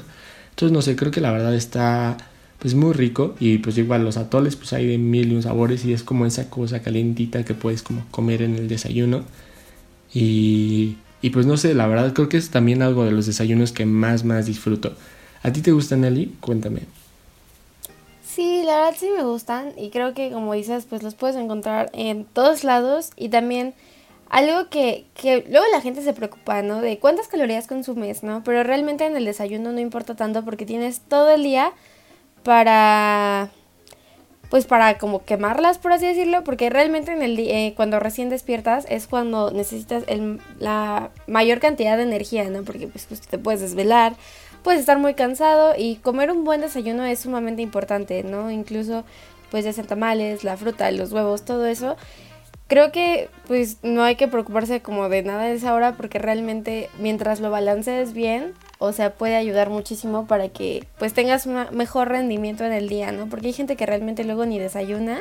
Entonces, 0.51 0.73
no 0.73 0.81
sé, 0.81 0.95
creo 0.95 1.11
que 1.11 1.21
la 1.21 1.31
verdad 1.31 1.55
está 1.55 2.17
pues 2.59 2.75
muy 2.75 2.93
rico 2.93 3.35
y 3.39 3.57
pues 3.59 3.77
igual 3.77 4.03
los 4.03 4.17
atoles 4.17 4.55
pues 4.55 4.73
hay 4.73 4.85
de 4.87 4.97
mil 4.99 5.31
y 5.31 5.35
un 5.35 5.41
sabores 5.43 5.83
y 5.85 5.93
es 5.93 6.03
como 6.03 6.25
esa 6.27 6.49
cosa 6.49 6.81
calientita 6.83 7.43
que 7.45 7.55
puedes 7.55 7.81
como 7.83 8.05
comer 8.11 8.43
en 8.43 8.55
el 8.55 8.67
desayuno 8.67 9.25
y, 10.13 10.97
y 11.21 11.29
pues 11.31 11.45
no 11.45 11.57
sé, 11.57 11.73
la 11.73 11.87
verdad 11.87 12.13
creo 12.13 12.29
que 12.29 12.37
es 12.37 12.49
también 12.49 12.81
algo 12.81 13.05
de 13.05 13.11
los 13.11 13.25
desayunos 13.27 13.71
que 13.71 13.85
más 13.85 14.25
más 14.25 14.45
disfruto. 14.45 14.95
¿A 15.43 15.51
ti 15.51 15.61
te 15.61 15.71
gustan, 15.71 16.01
Nelly? 16.01 16.37
Cuéntame. 16.39 16.81
Sí, 18.23 18.63
la 18.63 18.77
verdad 18.77 18.95
sí 18.97 19.09
me 19.15 19.23
gustan 19.23 19.73
y 19.77 19.89
creo 19.89 20.13
que 20.13 20.31
como 20.31 20.53
dices, 20.53 20.85
pues 20.89 21.03
los 21.03 21.15
puedes 21.15 21.35
encontrar 21.35 21.89
en 21.93 22.23
todos 22.25 22.63
lados 22.63 23.11
y 23.17 23.29
también 23.29 23.73
algo 24.29 24.69
que, 24.69 25.05
que 25.15 25.45
luego 25.49 25.65
la 25.73 25.81
gente 25.81 26.01
se 26.01 26.13
preocupa, 26.13 26.61
¿no? 26.61 26.79
De 26.79 26.97
cuántas 26.99 27.27
calorías 27.27 27.67
consumes, 27.67 28.23
¿no? 28.23 28.43
Pero 28.45 28.63
realmente 28.63 29.05
en 29.05 29.17
el 29.17 29.25
desayuno 29.25 29.73
no 29.73 29.79
importa 29.81 30.15
tanto 30.15 30.45
porque 30.45 30.65
tienes 30.65 31.01
todo 31.01 31.29
el 31.31 31.43
día 31.43 31.73
para 32.43 33.51
pues 34.51 34.65
para 34.65 34.99
como 34.99 35.25
quemarlas 35.25 35.79
por 35.79 35.93
así 35.93 36.05
decirlo 36.05 36.43
porque 36.43 36.69
realmente 36.69 37.15
eh, 37.17 37.73
cuando 37.75 37.99
recién 37.99 38.29
despiertas 38.29 38.85
es 38.87 39.07
cuando 39.07 39.49
necesitas 39.49 40.03
el, 40.05 40.39
la 40.59 41.09
mayor 41.25 41.59
cantidad 41.59 41.97
de 41.97 42.03
energía 42.03 42.47
no 42.49 42.61
porque 42.61 42.87
pues, 42.87 43.07
te 43.07 43.39
puedes 43.39 43.61
desvelar 43.61 44.13
puedes 44.63 44.79
estar 44.79 44.99
muy 44.99 45.13
cansado 45.13 45.73
y 45.77 45.95
comer 45.97 46.31
un 46.31 46.43
buen 46.43 46.61
desayuno 46.61 47.05
es 47.05 47.19
sumamente 47.19 47.61
importante, 47.61 48.23
¿no? 48.23 48.51
Incluso 48.51 49.03
pues 49.49 49.65
ya 49.65 49.73
sean 49.73 49.87
tamales, 49.87 50.43
la 50.43 50.55
fruta, 50.55 50.91
los 50.91 51.11
huevos, 51.11 51.43
todo 51.43 51.65
eso. 51.65 51.97
Creo 52.67 52.91
que 52.91 53.29
pues 53.47 53.77
no 53.83 54.03
hay 54.03 54.15
que 54.15 54.27
preocuparse 54.27 54.81
como 54.81 55.09
de 55.09 55.23
nada 55.23 55.43
de 55.43 55.55
esa 55.55 55.73
hora 55.73 55.97
porque 55.97 56.19
realmente 56.19 56.89
mientras 56.99 57.41
lo 57.41 57.51
balancees 57.51 58.13
bien, 58.13 58.53
o 58.81 58.91
sea, 58.93 59.13
puede 59.13 59.35
ayudar 59.35 59.69
muchísimo 59.69 60.25
para 60.25 60.49
que 60.49 60.87
pues 60.97 61.13
tengas 61.13 61.45
un 61.45 61.67
mejor 61.71 62.09
rendimiento 62.09 62.65
en 62.65 62.73
el 62.73 62.89
día, 62.89 63.11
¿no? 63.11 63.27
Porque 63.27 63.47
hay 63.47 63.53
gente 63.53 63.75
que 63.75 63.85
realmente 63.85 64.23
luego 64.23 64.45
ni 64.47 64.57
desayuna. 64.57 65.19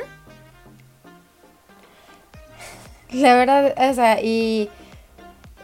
La 3.11 3.35
verdad, 3.35 3.75
o 3.77 3.93
sea, 3.93 4.19
y 4.19 4.67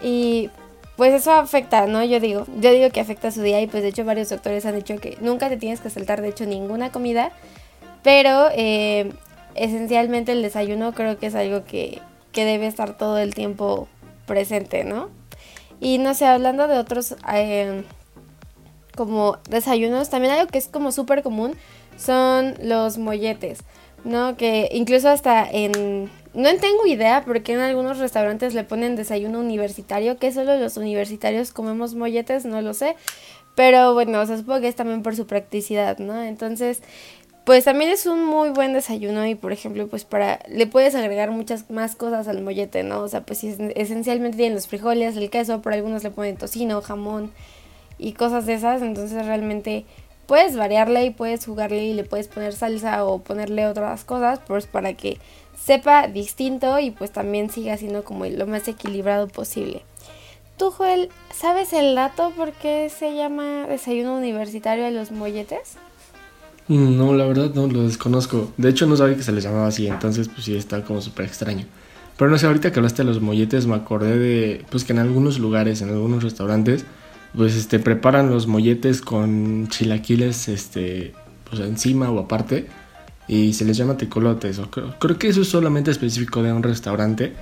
y 0.02 0.52
pues 0.96 1.12
eso 1.12 1.32
afecta, 1.32 1.88
¿no? 1.88 2.04
Yo 2.04 2.20
digo, 2.20 2.46
yo 2.60 2.72
digo 2.72 2.92
que 2.92 3.00
afecta 3.00 3.32
su 3.32 3.42
día 3.42 3.62
y 3.62 3.68
pues 3.68 3.82
de 3.82 3.90
hecho 3.90 4.06
varios 4.06 4.30
doctores 4.30 4.66
han 4.68 4.76
dicho 4.76 4.98
que 4.98 5.18
nunca 5.20 5.50
te 5.50 5.58
tienes 5.58 5.80
que 5.80 5.90
saltar 5.90 6.22
de 6.22 6.30
hecho 6.30 6.46
ninguna 6.46 6.92
comida, 6.92 7.32
pero 8.04 8.50
eh, 8.54 9.12
esencialmente 9.56 10.34
el 10.34 10.44
desayuno 10.44 10.94
creo 10.94 11.18
que 11.18 11.28
es 11.28 11.36
algo 11.36 11.66
que, 11.66 12.00
que, 12.32 12.46
debe 12.46 12.68
estar 12.68 12.96
todo 12.96 13.18
el 13.18 13.34
tiempo 13.34 13.88
presente, 14.28 14.84
¿no? 14.84 15.10
Y 15.80 15.98
no 15.98 16.14
sé, 16.14 16.26
hablando 16.26 16.68
de 16.68 16.78
otros 16.78 17.16
eh, 17.34 17.84
como 18.96 19.38
desayunos, 19.50 20.10
también 20.10 20.34
algo 20.34 20.48
que 20.48 20.58
es 20.58 20.68
como 20.68 20.92
súper 20.92 21.24
común 21.24 21.56
son 21.98 22.56
los 22.62 22.98
molletes, 22.98 23.60
¿no? 24.04 24.38
Que 24.38 24.70
incluso 24.72 25.10
hasta 25.10 25.48
en 25.50 26.10
no 26.38 26.56
tengo 26.58 26.86
idea 26.86 27.24
porque 27.26 27.54
en 27.54 27.62
algunos 27.62 27.98
restaurantes 27.98 28.54
le 28.54 28.64
ponen 28.64 28.96
desayuno 28.96 29.40
universitario, 29.40 30.18
que 30.20 30.32
solo 30.32 30.56
los 30.58 30.78
universitarios 30.78 31.52
comemos 31.52 31.96
molletes, 31.96 32.46
no 32.46 32.62
lo 32.62 32.76
sé. 32.76 32.96
Pero 33.56 33.96
bueno, 33.96 34.22
o 34.22 34.26
sea, 34.28 34.38
supongo 34.38 34.62
que 34.62 34.68
es 34.68 34.76
también 34.76 35.02
por 35.02 35.16
su 35.16 35.26
practicidad, 35.26 35.98
¿no? 35.98 36.22
Entonces, 36.22 36.84
pues 37.48 37.64
también 37.64 37.90
es 37.92 38.06
un 38.06 38.26
muy 38.26 38.50
buen 38.50 38.74
desayuno 38.74 39.26
y 39.26 39.34
por 39.34 39.54
ejemplo, 39.54 39.88
pues 39.88 40.04
para 40.04 40.42
le 40.50 40.68
puedes 40.68 40.96
agregar 40.96 41.32
muchas 41.32 41.70
más 41.70 41.96
cosas 41.96 42.28
al 42.28 42.42
mollete, 42.42 42.84
¿no? 42.84 43.00
O 43.00 43.08
sea, 43.08 43.22
pues 43.22 43.42
esencialmente 43.42 44.36
tienen 44.36 44.56
los 44.56 44.68
frijoles, 44.68 45.16
el 45.16 45.30
queso, 45.30 45.62
por 45.62 45.72
algunos 45.72 46.04
le 46.04 46.12
ponen 46.12 46.36
tocino, 46.36 46.82
jamón 46.82 47.32
y 47.98 48.12
cosas 48.12 48.48
de 48.48 48.56
esas, 48.56 48.82
entonces 48.82 49.26
realmente 49.26 49.86
puedes 50.26 50.58
variarle 50.58 51.06
y 51.06 51.12
puedes 51.12 51.46
jugarle 51.46 51.86
y 51.86 51.94
le 51.94 52.04
puedes 52.04 52.28
poner 52.28 52.52
salsa 52.52 53.06
o 53.06 53.20
ponerle 53.20 53.66
otras 53.66 54.04
cosas, 54.04 54.42
pues 54.46 54.68
para 54.68 54.96
que 54.96 55.18
sepa 55.58 56.10
distinto 56.10 56.80
y 56.80 56.92
pues 56.92 57.12
también 57.12 57.50
siga 57.50 57.78
siendo 57.78 58.04
como 58.04 58.26
lo 58.26 58.46
más 58.46 58.68
equilibrado 58.68 59.30
posible. 59.30 59.84
Tú, 60.58 60.70
Joel, 60.72 61.10
¿sabes 61.34 61.72
el 61.72 61.96
dato 61.96 62.34
por 62.36 62.52
qué 62.52 62.90
se 62.90 63.16
llama 63.16 63.68
desayuno 63.70 64.18
universitario 64.18 64.84
de 64.84 64.92
los 64.92 65.12
molletes? 65.12 65.78
No, 66.68 67.14
la 67.14 67.26
verdad 67.26 67.52
no 67.54 67.68
lo 67.68 67.84
desconozco. 67.84 68.52
De 68.58 68.70
hecho, 68.70 68.88
no 68.88 68.98
sabía 68.98 69.16
que 69.16 69.24
se 69.24 69.32
les 69.32 69.44
llamaba 69.44 69.68
así, 69.68 69.88
entonces 69.88 70.28
pues 70.28 70.44
sí 70.46 70.56
está 70.56 70.84
como 70.84 71.02
súper 71.02 71.26
extraño. 71.26 71.66
Pero 72.18 72.32
no 72.32 72.38
sé, 72.38 72.48
ahorita 72.48 72.72
que 72.72 72.80
hablaste 72.80 73.04
de 73.04 73.10
los 73.10 73.22
molletes 73.22 73.68
me 73.68 73.76
acordé 73.76 74.18
de 74.18 74.66
pues 74.70 74.84
que 74.84 74.94
en 74.94 75.00
algunos 75.00 75.40
lugares, 75.40 75.82
en 75.82 75.90
algunos 75.90 76.24
restaurantes, 76.24 76.84
pues 77.36 77.56
este 77.56 77.80
preparan 77.80 78.30
los 78.30 78.48
molletes 78.48 79.02
con 79.02 79.68
chilaquiles 79.70 80.48
este 80.48 81.14
pues 81.50 81.62
encima 81.62 82.10
o 82.10 82.20
aparte 82.20 82.68
y 83.28 83.54
se 83.54 83.66
les 83.66 83.78
llama 83.78 83.98
tecolotes. 83.98 84.60
Creo, 85.00 85.20
que 85.20 85.28
eso 85.28 85.42
es 85.42 85.50
solamente 85.50 85.92
específico 85.92 86.42
de 86.42 86.52
un 86.52 86.64
restaurante, 86.64 87.34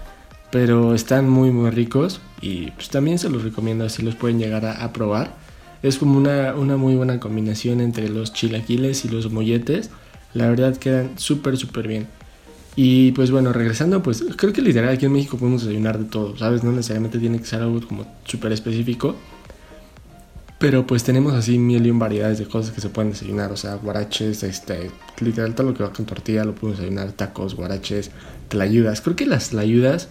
pero 0.51 0.93
están 0.93 1.29
muy 1.29 1.51
muy 1.51 1.69
ricos 1.69 2.19
y 2.41 2.71
pues 2.71 2.89
también 2.89 3.19
se 3.19 3.29
los 3.29 3.43
recomiendo 3.43 3.87
si 3.89 4.01
los 4.01 4.15
pueden 4.15 4.39
llegar 4.39 4.65
a, 4.65 4.91
probar. 4.91 5.33
Es 5.85 5.99
como 5.99 6.17
una, 6.17 6.55
una, 6.55 6.77
muy 6.77 6.95
buena 6.95 7.19
combinación 7.19 7.79
entre 7.79 8.09
los 8.09 8.33
chilaquiles 8.33 9.05
y 9.05 9.09
los 9.09 9.31
molletes. 9.31 9.91
La 10.33 10.49
verdad 10.49 10.75
quedan 10.77 11.19
súper 11.19 11.57
súper 11.57 11.87
bien. 11.87 12.07
Y 12.75 13.11
pues 13.11 13.29
bueno, 13.29 13.53
regresando, 13.53 14.01
pues 14.01 14.25
creo 14.35 14.51
que 14.51 14.63
literal 14.63 14.89
aquí 14.89 15.05
en 15.05 15.13
México 15.13 15.37
podemos 15.37 15.61
desayunar 15.63 15.99
de 15.99 16.05
todo, 16.05 16.35
¿sabes? 16.37 16.63
No 16.63 16.71
necesariamente 16.71 17.19
tiene 17.19 17.37
que 17.37 17.45
ser 17.45 17.61
algo 17.61 17.85
como 17.87 18.07
súper 18.25 18.51
específico. 18.51 19.15
Pero 20.57 20.87
pues 20.87 21.03
tenemos 21.03 21.33
así 21.35 21.59
mil 21.59 21.85
y 21.85 21.91
un 21.91 21.99
variedades 21.99 22.39
de 22.39 22.45
cosas 22.45 22.73
que 22.73 22.81
se 22.81 22.89
pueden 22.89 23.11
desayunar. 23.11 23.51
O 23.51 23.57
sea, 23.57 23.75
guaraches, 23.75 24.41
este, 24.41 24.89
literal 25.19 25.53
todo 25.53 25.67
lo 25.67 25.73
que 25.75 25.83
va 25.83 25.93
con 25.93 26.07
tortilla 26.07 26.45
lo 26.45 26.55
podemos 26.55 26.79
desayunar. 26.79 27.11
Tacos, 27.11 27.53
guaraches, 27.53 28.09
tlayudas. 28.47 29.01
Creo 29.01 29.15
que 29.15 29.27
las 29.27 29.49
tlayudas 29.49 30.09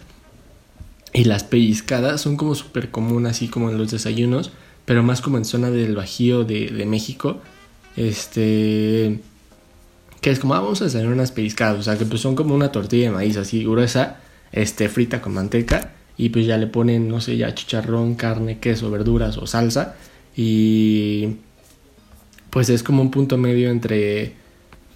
y 1.13 1.25
las 1.25 1.43
pellizcadas 1.43 2.21
son 2.21 2.37
como 2.37 2.55
súper 2.55 2.93
común 2.93 3.27
así 3.27 3.49
como 3.49 3.71
en 3.71 3.79
los 3.79 3.91
desayunos. 3.91 4.53
Pero 4.85 5.03
más 5.03 5.21
como 5.21 5.39
en 5.39 5.45
zona 5.45 5.71
del 5.71 5.95
Bajío 5.95 6.45
de, 6.45 6.69
de 6.69 6.87
México. 6.87 7.41
Este... 7.97 9.21
Que 10.21 10.31
es 10.31 10.39
como, 10.39 10.55
ah, 10.55 10.61
vamos 10.61 10.81
a 10.81 10.85
desayunar 10.85 11.15
unas 11.15 11.33
pellizcadas. 11.33 11.79
O 11.79 11.83
sea, 11.83 11.99
que 11.99 12.07
pues 12.07 12.21
son 12.21 12.35
como 12.35 12.55
una 12.55 12.73
tortilla 12.73 13.05
de 13.05 13.11
maíz 13.11 13.37
así 13.37 13.65
gruesa. 13.65 14.21
Este, 14.53 14.89
frita 14.89 15.21
con 15.21 15.35
manteca. 15.35 15.93
Y 16.17 16.31
pues 16.31 16.47
ya 16.47 16.57
le 16.57 16.67
ponen, 16.67 17.09
no 17.09 17.21
sé, 17.21 17.37
ya 17.37 17.55
chicharrón, 17.55 18.15
carne, 18.15 18.59
queso, 18.59 18.91
verduras 18.91 19.37
o 19.37 19.47
salsa 19.47 19.97
y 20.37 21.37
pues 22.51 22.69
es 22.69 22.83
como 22.83 23.03
un 23.03 23.11
punto 23.11 23.37
medio 23.37 23.71
entre 23.71 24.35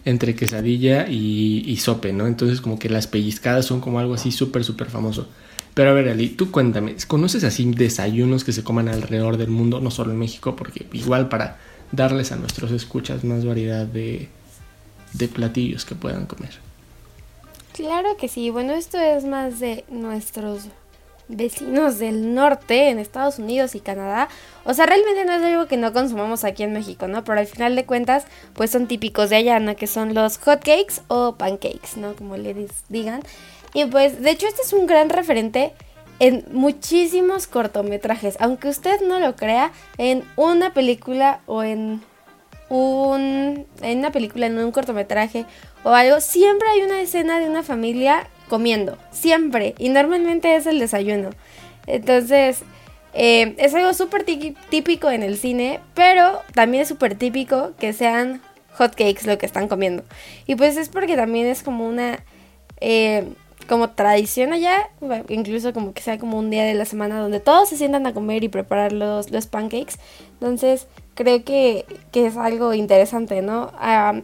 entre 0.04 0.34
quesadilla 0.34 1.06
y, 1.08 1.64
y 1.66 1.76
sope, 1.76 2.12
¿no? 2.12 2.26
Entonces 2.26 2.60
como 2.60 2.78
que 2.78 2.88
las 2.88 3.06
pellizcadas 3.06 3.66
son 3.66 3.80
como 3.80 3.98
algo 3.98 4.14
así 4.14 4.32
súper, 4.32 4.64
súper 4.64 4.88
famoso. 4.88 5.28
Pero 5.74 5.90
a 5.90 5.92
ver, 5.92 6.08
Ali, 6.08 6.30
tú 6.30 6.50
cuéntame, 6.50 6.96
¿conoces 7.06 7.44
así 7.44 7.64
desayunos 7.70 8.44
que 8.44 8.52
se 8.52 8.64
coman 8.64 8.88
alrededor 8.88 9.36
del 9.36 9.48
mundo, 9.48 9.80
no 9.80 9.90
solo 9.90 10.10
en 10.10 10.18
México? 10.18 10.56
Porque 10.56 10.86
igual 10.92 11.28
para 11.28 11.58
darles 11.92 12.32
a 12.32 12.36
nuestros 12.36 12.70
escuchas 12.72 13.24
más 13.24 13.44
variedad 13.44 13.86
de, 13.86 14.28
de 15.12 15.28
platillos 15.28 15.84
que 15.84 15.94
puedan 15.94 16.26
comer. 16.26 16.58
Claro 17.72 18.16
que 18.16 18.28
sí, 18.28 18.50
bueno, 18.50 18.72
esto 18.72 18.98
es 18.98 19.24
más 19.24 19.60
de 19.60 19.84
nuestros 19.88 20.64
vecinos 21.28 21.98
del 21.98 22.34
norte 22.34 22.88
en 22.88 22.98
Estados 22.98 23.38
Unidos 23.38 23.74
y 23.74 23.80
Canadá. 23.80 24.28
O 24.64 24.74
sea, 24.74 24.86
realmente 24.86 25.24
no 25.24 25.32
es 25.34 25.42
algo 25.42 25.66
que 25.66 25.76
no 25.76 25.92
consumamos 25.92 26.44
aquí 26.44 26.62
en 26.62 26.72
México, 26.72 27.06
¿no? 27.06 27.22
Pero 27.24 27.38
al 27.38 27.46
final 27.46 27.76
de 27.76 27.84
cuentas, 27.84 28.24
pues 28.54 28.70
son 28.70 28.86
típicos 28.86 29.30
de 29.30 29.36
allá, 29.36 29.60
¿no? 29.60 29.76
Que 29.76 29.86
son 29.86 30.14
los 30.14 30.38
hotcakes 30.38 31.02
o 31.08 31.36
pancakes, 31.36 31.96
¿no? 31.96 32.14
Como 32.14 32.36
le 32.36 32.68
digan. 32.88 33.22
Y 33.74 33.84
pues, 33.86 34.22
de 34.22 34.30
hecho, 34.30 34.46
este 34.46 34.62
es 34.62 34.72
un 34.72 34.86
gran 34.86 35.08
referente 35.08 35.72
en 36.20 36.44
muchísimos 36.52 37.46
cortometrajes. 37.46 38.36
Aunque 38.40 38.68
usted 38.68 39.00
no 39.02 39.20
lo 39.20 39.36
crea, 39.36 39.72
en 39.98 40.24
una 40.36 40.72
película 40.74 41.40
o 41.46 41.62
en 41.62 42.02
un 42.68 43.66
en 43.80 43.98
una 43.98 44.12
película, 44.12 44.46
en 44.46 44.58
un 44.58 44.72
cortometraje 44.72 45.46
o 45.84 45.90
algo, 45.90 46.20
siempre 46.20 46.68
hay 46.68 46.82
una 46.82 47.00
escena 47.00 47.38
de 47.38 47.48
una 47.48 47.62
familia 47.62 48.28
comiendo, 48.48 48.98
siempre, 49.10 49.74
y 49.78 49.88
normalmente 49.90 50.56
es 50.56 50.66
el 50.66 50.78
desayuno. 50.78 51.30
Entonces, 51.86 52.62
eh, 53.14 53.54
es 53.58 53.74
algo 53.74 53.94
súper 53.94 54.24
típico 54.24 55.10
en 55.10 55.22
el 55.22 55.38
cine, 55.38 55.80
pero 55.94 56.42
también 56.54 56.82
es 56.82 56.88
súper 56.88 57.14
típico 57.14 57.72
que 57.78 57.92
sean 57.92 58.42
hotcakes 58.74 59.26
lo 59.26 59.38
que 59.38 59.46
están 59.46 59.68
comiendo. 59.68 60.04
Y 60.46 60.54
pues 60.54 60.76
es 60.76 60.88
porque 60.88 61.16
también 61.16 61.46
es 61.46 61.62
como 61.62 61.86
una... 61.86 62.24
Eh, 62.80 63.24
como 63.68 63.90
tradición 63.90 64.52
allá, 64.52 64.88
incluso 65.28 65.72
como 65.72 65.92
que 65.92 66.02
sea 66.02 66.18
como 66.18 66.38
un 66.38 66.50
día 66.50 66.64
de 66.64 66.74
la 66.74 66.86
semana 66.86 67.20
donde 67.20 67.38
todos 67.38 67.68
se 67.68 67.76
sientan 67.76 68.06
a 68.06 68.14
comer 68.14 68.42
y 68.42 68.48
preparar 68.48 68.92
los, 68.92 69.30
los 69.30 69.46
pancakes. 69.46 69.96
Entonces, 70.32 70.88
creo 71.14 71.44
que, 71.44 71.84
es 72.12 72.36
algo 72.36 72.74
interesante, 72.74 73.42
¿no? 73.42 73.72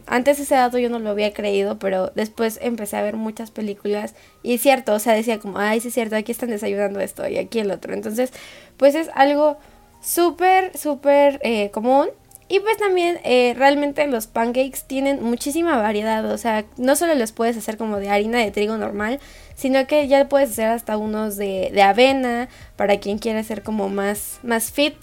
antes 0.07 0.39
ese 0.39 0.55
dato 0.55 0.77
yo 0.79 0.89
no 0.89 0.99
lo 0.99 1.11
había 1.11 1.33
creído, 1.33 1.77
pero 1.77 2.11
después 2.15 2.57
empecé 2.61 2.97
a 2.97 3.01
ver 3.01 3.15
muchas 3.15 3.51
películas 3.51 4.15
y 4.43 4.55
es 4.55 4.61
cierto, 4.61 4.93
o 4.93 4.99
sea, 4.99 5.13
decía 5.13 5.39
como, 5.39 5.59
ay, 5.59 5.79
sí 5.79 5.89
es 5.89 5.93
cierto, 5.93 6.15
aquí 6.15 6.31
están 6.31 6.49
desayunando 6.49 6.99
esto 6.99 7.27
y 7.27 7.37
aquí 7.37 7.59
el 7.59 7.71
otro. 7.71 7.93
Entonces, 7.93 8.31
pues 8.77 8.95
es 8.95 9.09
algo 9.13 9.57
súper, 10.01 10.77
súper 10.77 11.39
eh, 11.43 11.69
común 11.71 12.07
y 12.47 12.59
pues 12.59 12.77
también 12.77 13.19
eh, 13.23 13.55
realmente 13.57 14.05
los 14.07 14.27
pancakes 14.27 14.83
tienen 14.85 15.23
muchísima 15.23 15.77
variedad, 15.77 16.23
o 16.31 16.37
sea, 16.37 16.65
no 16.77 16.95
solo 16.95 17.15
los 17.15 17.31
puedes 17.31 17.57
hacer 17.57 17.77
como 17.77 17.97
de 17.97 18.09
harina 18.09 18.39
de 18.39 18.51
trigo 18.51 18.77
normal, 18.77 19.19
sino 19.55 19.87
que 19.87 20.07
ya 20.07 20.29
puedes 20.29 20.51
hacer 20.51 20.67
hasta 20.67 20.97
unos 20.97 21.37
de, 21.37 21.71
de 21.73 21.81
avena 21.81 22.47
para 22.75 22.97
quien 22.99 23.17
quiera 23.17 23.41
ser 23.43 23.63
como 23.63 23.89
más, 23.89 24.39
más 24.43 24.71
fit. 24.71 24.95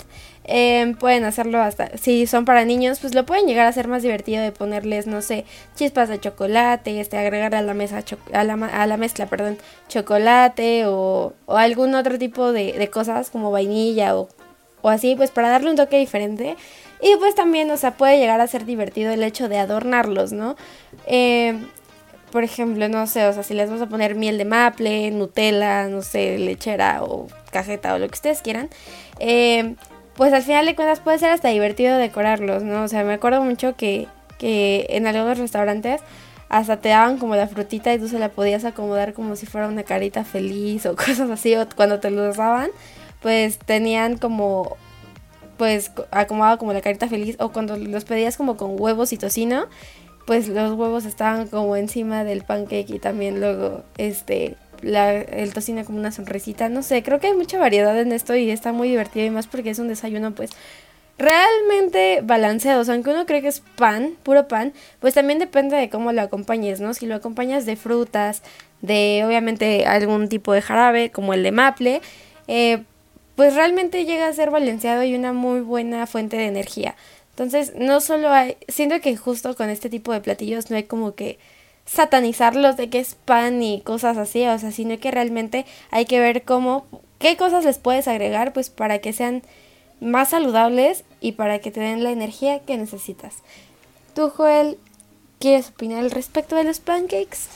Em, 0.44 0.96
pueden 0.96 1.22
hacerlo 1.22 1.61
hasta, 1.61 1.96
si 1.99 2.26
son 2.26 2.44
para 2.44 2.64
niños, 2.64 2.99
pues 2.99 3.14
lo 3.14 3.25
pueden 3.25 3.46
llegar 3.46 3.66
a 3.66 3.68
hacer 3.68 3.87
más 3.87 4.02
divertido 4.02 4.42
de 4.42 4.50
ponerles, 4.50 5.06
no 5.06 5.22
sé, 5.22 5.44
chispas 5.76 6.08
de 6.08 6.18
chocolate, 6.18 7.00
este, 7.00 7.16
agregar 7.16 7.54
a 7.54 7.62
la 7.62 7.75
mesa, 7.75 8.02
a, 8.32 8.44
la, 8.44 8.54
a 8.54 8.87
la 8.87 8.96
mezcla, 8.96 9.26
perdón, 9.26 9.58
chocolate 9.88 10.87
o, 10.87 11.32
o 11.46 11.56
algún 11.56 11.94
otro 11.94 12.18
tipo 12.18 12.52
de, 12.52 12.72
de 12.72 12.88
cosas 12.88 13.30
como 13.30 13.52
vainilla 13.52 14.16
o, 14.16 14.28
o 14.80 14.88
así, 14.88 15.14
pues 15.14 15.30
para 15.30 15.49
darle 15.49 15.70
un 15.70 15.76
toque 15.76 15.99
diferente. 15.99 16.56
Y 17.02 17.16
pues 17.16 17.35
también, 17.35 17.71
o 17.73 17.76
sea, 17.76 17.90
puede 17.92 18.18
llegar 18.18 18.40
a 18.40 18.47
ser 18.47 18.64
divertido 18.64 19.12
el 19.12 19.25
hecho 19.25 19.49
de 19.49 19.59
adornarlos, 19.59 20.32
¿no? 20.32 20.56
Eh, 21.06 21.59
por 22.30 22.44
ejemplo, 22.44 22.88
no 22.88 23.06
sé, 23.09 23.26
o 23.26 23.32
sea, 23.32 23.42
si 23.42 23.54
les 23.54 23.71
vas 23.71 23.82
a 23.82 23.88
poner 23.88 24.14
miel 24.14 24.38
de 24.38 24.44
maple, 24.44 25.11
Nutella, 25.11 25.88
no 25.88 26.00
sé, 26.02 26.38
lechera 26.38 27.02
o 27.02 27.26
cajeta 27.50 27.94
o 27.94 27.99
lo 27.99 28.06
que 28.06 28.14
ustedes 28.14 28.40
quieran, 28.40 28.71
eh, 29.18 29.75
pues 30.14 30.32
al 30.32 30.42
final 30.42 30.64
de 30.64 30.76
cuentas 30.76 31.00
puede 31.00 31.18
ser 31.18 31.30
hasta 31.30 31.49
divertido 31.49 31.99
decorarlos, 31.99 32.62
¿no? 32.62 32.85
O 32.85 32.88
sea, 32.88 33.02
me 33.04 33.14
acuerdo 33.14 33.42
mucho 33.42 33.76
que, 33.76 34.06
que 34.38 34.87
en 34.90 35.06
algunos 35.06 35.38
restaurantes 35.38 36.00
hasta 36.49 36.76
te 36.80 36.90
daban 36.90 37.18
como 37.18 37.35
la 37.35 37.49
frutita 37.49 37.92
y 37.92 37.99
tú 37.99 38.09
se 38.09 38.18
la 38.18 38.28
podías 38.28 38.64
acomodar 38.64 39.12
como 39.12 39.37
si 39.37 39.47
fuera 39.47 39.68
una 39.68 39.82
carita 39.82 40.23
feliz 40.23 40.87
o 40.87 40.94
cosas 40.97 41.30
así, 41.30 41.56
o 41.56 41.66
cuando 41.75 41.99
te 41.99 42.11
lo 42.11 42.32
daban, 42.32 42.71
pues 43.21 43.59
tenían 43.59 44.18
como 44.18 44.76
pues 45.56 45.92
acomodado 46.11 46.59
como 46.59 46.73
la 46.73 46.80
carita 46.80 47.09
feliz 47.09 47.37
o 47.38 47.50
cuando 47.52 47.76
los 47.76 48.04
pedías 48.04 48.37
como 48.37 48.56
con 48.56 48.80
huevos 48.80 49.12
y 49.12 49.18
tocino, 49.18 49.66
pues 50.26 50.49
los 50.49 50.73
huevos 50.73 51.04
estaban 51.04 51.49
como 51.49 51.76
encima 51.76 52.25
del 52.25 52.42
pancake 52.42 52.90
y 52.90 52.99
también 52.99 53.40
luego 53.40 53.82
este 53.99 54.56
la, 54.82 55.12
el 55.12 55.52
tocino 55.54 55.85
como 55.85 55.99
una 55.99 56.11
sonrisita, 56.11 56.68
no 56.68 56.82
sé, 56.82 57.02
creo 57.02 57.21
que 57.21 57.28
hay 57.28 57.35
mucha 57.35 57.59
variedad 57.59 57.99
en 58.00 58.12
esto 58.12 58.35
y 58.35 58.50
está 58.50 58.73
muy 58.73 58.88
divertido 58.88 59.26
y 59.26 59.30
más 59.30 59.47
porque 59.47 59.71
es 59.71 59.78
un 59.78 59.88
desayuno 59.88 60.32
pues 60.32 60.50
realmente 61.18 62.21
balanceado, 62.23 62.80
o 62.80 62.85
sea, 62.85 62.94
aunque 62.94 63.11
uno 63.11 63.26
cree 63.26 63.42
que 63.42 63.49
es 63.49 63.62
pan, 63.76 64.14
puro 64.23 64.49
pan, 64.49 64.73
pues 64.99 65.14
también 65.14 65.38
depende 65.38 65.76
de 65.76 65.88
cómo 65.88 66.12
lo 66.12 66.21
acompañes, 66.21 66.80
¿no? 66.80 66.94
Si 66.94 67.06
lo 67.06 67.14
acompañas 67.14 67.64
de 67.64 67.76
frutas, 67.76 68.42
de 68.80 69.23
obviamente 69.25 69.87
algún 69.87 70.28
tipo 70.28 70.52
de 70.52 70.62
jarabe 70.62 71.11
como 71.11 71.32
el 71.32 71.44
de 71.44 71.52
maple, 71.52 72.00
eh, 72.49 72.82
pues 73.42 73.56
realmente 73.56 74.04
llega 74.04 74.28
a 74.28 74.32
ser 74.32 74.52
balanceado 74.52 75.02
y 75.02 75.16
una 75.16 75.32
muy 75.32 75.62
buena 75.62 76.06
fuente 76.06 76.37
de 76.37 76.46
energía. 76.46 76.94
Entonces, 77.30 77.72
no 77.75 78.00
solo 78.00 78.28
hay, 78.28 78.56
siento 78.68 79.00
que 79.00 79.16
justo 79.16 79.56
con 79.56 79.68
este 79.68 79.90
tipo 79.90 80.12
de 80.12 80.20
platillos 80.20 80.70
no 80.70 80.76
hay 80.76 80.84
como 80.84 81.16
que 81.16 81.40
satanizarlos 81.84 82.76
de 82.76 82.88
que 82.88 83.00
es 83.00 83.16
pan 83.16 83.61
y 83.61 83.80
cosas 83.80 84.16
así, 84.16 84.46
o 84.46 84.56
sea, 84.61 84.70
sino 84.70 84.96
que 85.00 85.11
realmente 85.11 85.66
hay 85.90 86.04
que 86.04 86.20
ver 86.20 86.44
cómo, 86.44 86.87
qué 87.18 87.37
cosas 87.37 87.64
les 87.64 87.78
puedes 87.78 88.06
agregar, 88.06 88.52
pues 88.52 88.70
para 88.70 89.00
que 89.00 89.12
sean 89.12 89.42
más 90.00 90.28
saludables 90.28 91.02
y 91.20 91.32
para 91.32 91.58
que 91.58 91.72
te 91.72 91.80
den 91.80 92.04
la 92.04 92.12
energía 92.12 92.61
que 92.61 92.78
necesitas. 92.78 93.38
Tú, 94.14 94.28
Joel, 94.28 94.78
¿quieres 95.40 95.70
opinar 95.70 95.99
al 95.99 96.12
respecto 96.12 96.54
de 96.54 96.62
los 96.62 96.78
pancakes? 96.78 97.49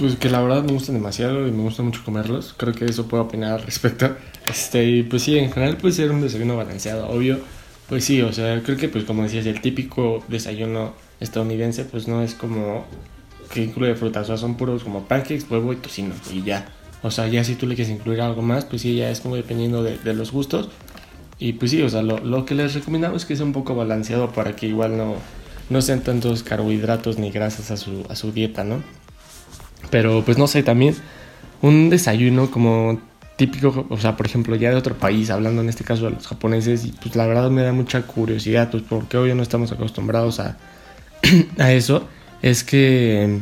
Pues 0.00 0.16
que 0.16 0.28
la 0.30 0.40
verdad 0.40 0.64
me 0.64 0.72
gustan 0.72 0.96
demasiado 0.96 1.46
y 1.46 1.52
me 1.52 1.62
gusta 1.62 1.84
mucho 1.84 2.02
comerlos. 2.04 2.56
Creo 2.56 2.74
que 2.74 2.86
eso 2.86 3.06
puedo 3.06 3.22
opinar 3.22 3.52
al 3.52 3.62
respecto. 3.62 4.16
Este, 4.48 4.84
y 4.84 5.02
pues 5.02 5.22
sí, 5.22 5.38
en 5.38 5.52
general 5.52 5.76
puede 5.76 5.94
ser 5.94 6.10
un 6.10 6.20
desayuno 6.20 6.56
balanceado, 6.56 7.08
obvio. 7.08 7.40
Pues 7.88 8.04
sí, 8.04 8.20
o 8.22 8.32
sea, 8.32 8.62
creo 8.62 8.76
que 8.76 8.88
pues 8.88 9.04
como 9.04 9.22
decías, 9.22 9.46
el 9.46 9.60
típico 9.60 10.24
desayuno 10.28 10.94
estadounidense 11.20 11.84
pues 11.84 12.08
no 12.08 12.22
es 12.22 12.34
como 12.34 12.84
que 13.52 13.62
incluye 13.62 13.94
frutas, 13.94 14.24
o 14.24 14.26
sea, 14.26 14.36
son 14.36 14.56
puros 14.56 14.82
como 14.82 15.04
pancakes, 15.04 15.46
huevo 15.48 15.72
y 15.72 15.76
tocino 15.76 16.14
y 16.32 16.42
ya. 16.42 16.66
O 17.02 17.10
sea, 17.10 17.28
ya 17.28 17.44
si 17.44 17.54
tú 17.54 17.66
le 17.66 17.76
quieres 17.76 17.92
incluir 17.94 18.20
algo 18.20 18.42
más, 18.42 18.64
pues 18.64 18.82
sí, 18.82 18.96
ya 18.96 19.10
es 19.10 19.20
como 19.20 19.36
dependiendo 19.36 19.82
de, 19.82 19.98
de 19.98 20.14
los 20.14 20.32
gustos. 20.32 20.68
Y 21.38 21.52
pues 21.54 21.70
sí, 21.70 21.82
o 21.82 21.88
sea, 21.88 22.02
lo, 22.02 22.18
lo, 22.18 22.44
que 22.44 22.54
les 22.54 22.74
recomendamos 22.74 23.22
es 23.22 23.26
que 23.26 23.36
sea 23.36 23.44
un 23.44 23.52
poco 23.52 23.74
balanceado 23.74 24.32
para 24.32 24.56
que 24.56 24.66
igual 24.66 24.96
no, 24.96 25.14
no 25.68 25.82
sean 25.82 26.00
tantos 26.00 26.42
carbohidratos 26.42 27.18
ni 27.18 27.30
grasas 27.30 27.70
a 27.70 27.76
su, 27.76 28.04
a 28.08 28.16
su 28.16 28.32
dieta, 28.32 28.64
¿no? 28.64 28.82
Pero 29.90 30.22
pues 30.24 30.38
no 30.38 30.46
sé, 30.46 30.62
también 30.62 30.96
un 31.62 31.90
desayuno 31.90 32.50
como 32.50 33.00
típico, 33.36 33.86
o 33.88 33.98
sea, 33.98 34.16
por 34.16 34.26
ejemplo, 34.26 34.56
ya 34.56 34.70
de 34.70 34.76
otro 34.76 34.96
país, 34.96 35.30
hablando 35.30 35.62
en 35.62 35.68
este 35.68 35.84
caso 35.84 36.06
de 36.06 36.12
los 36.12 36.26
japoneses, 36.26 36.84
y 36.84 36.92
pues 36.92 37.14
la 37.16 37.26
verdad 37.26 37.50
me 37.50 37.62
da 37.62 37.72
mucha 37.72 38.02
curiosidad, 38.02 38.70
pues 38.70 38.82
porque 38.88 39.16
hoy 39.16 39.34
no 39.34 39.42
estamos 39.42 39.72
acostumbrados 39.72 40.40
a, 40.40 40.56
a 41.58 41.72
eso, 41.72 42.08
es 42.42 42.64
que, 42.64 43.38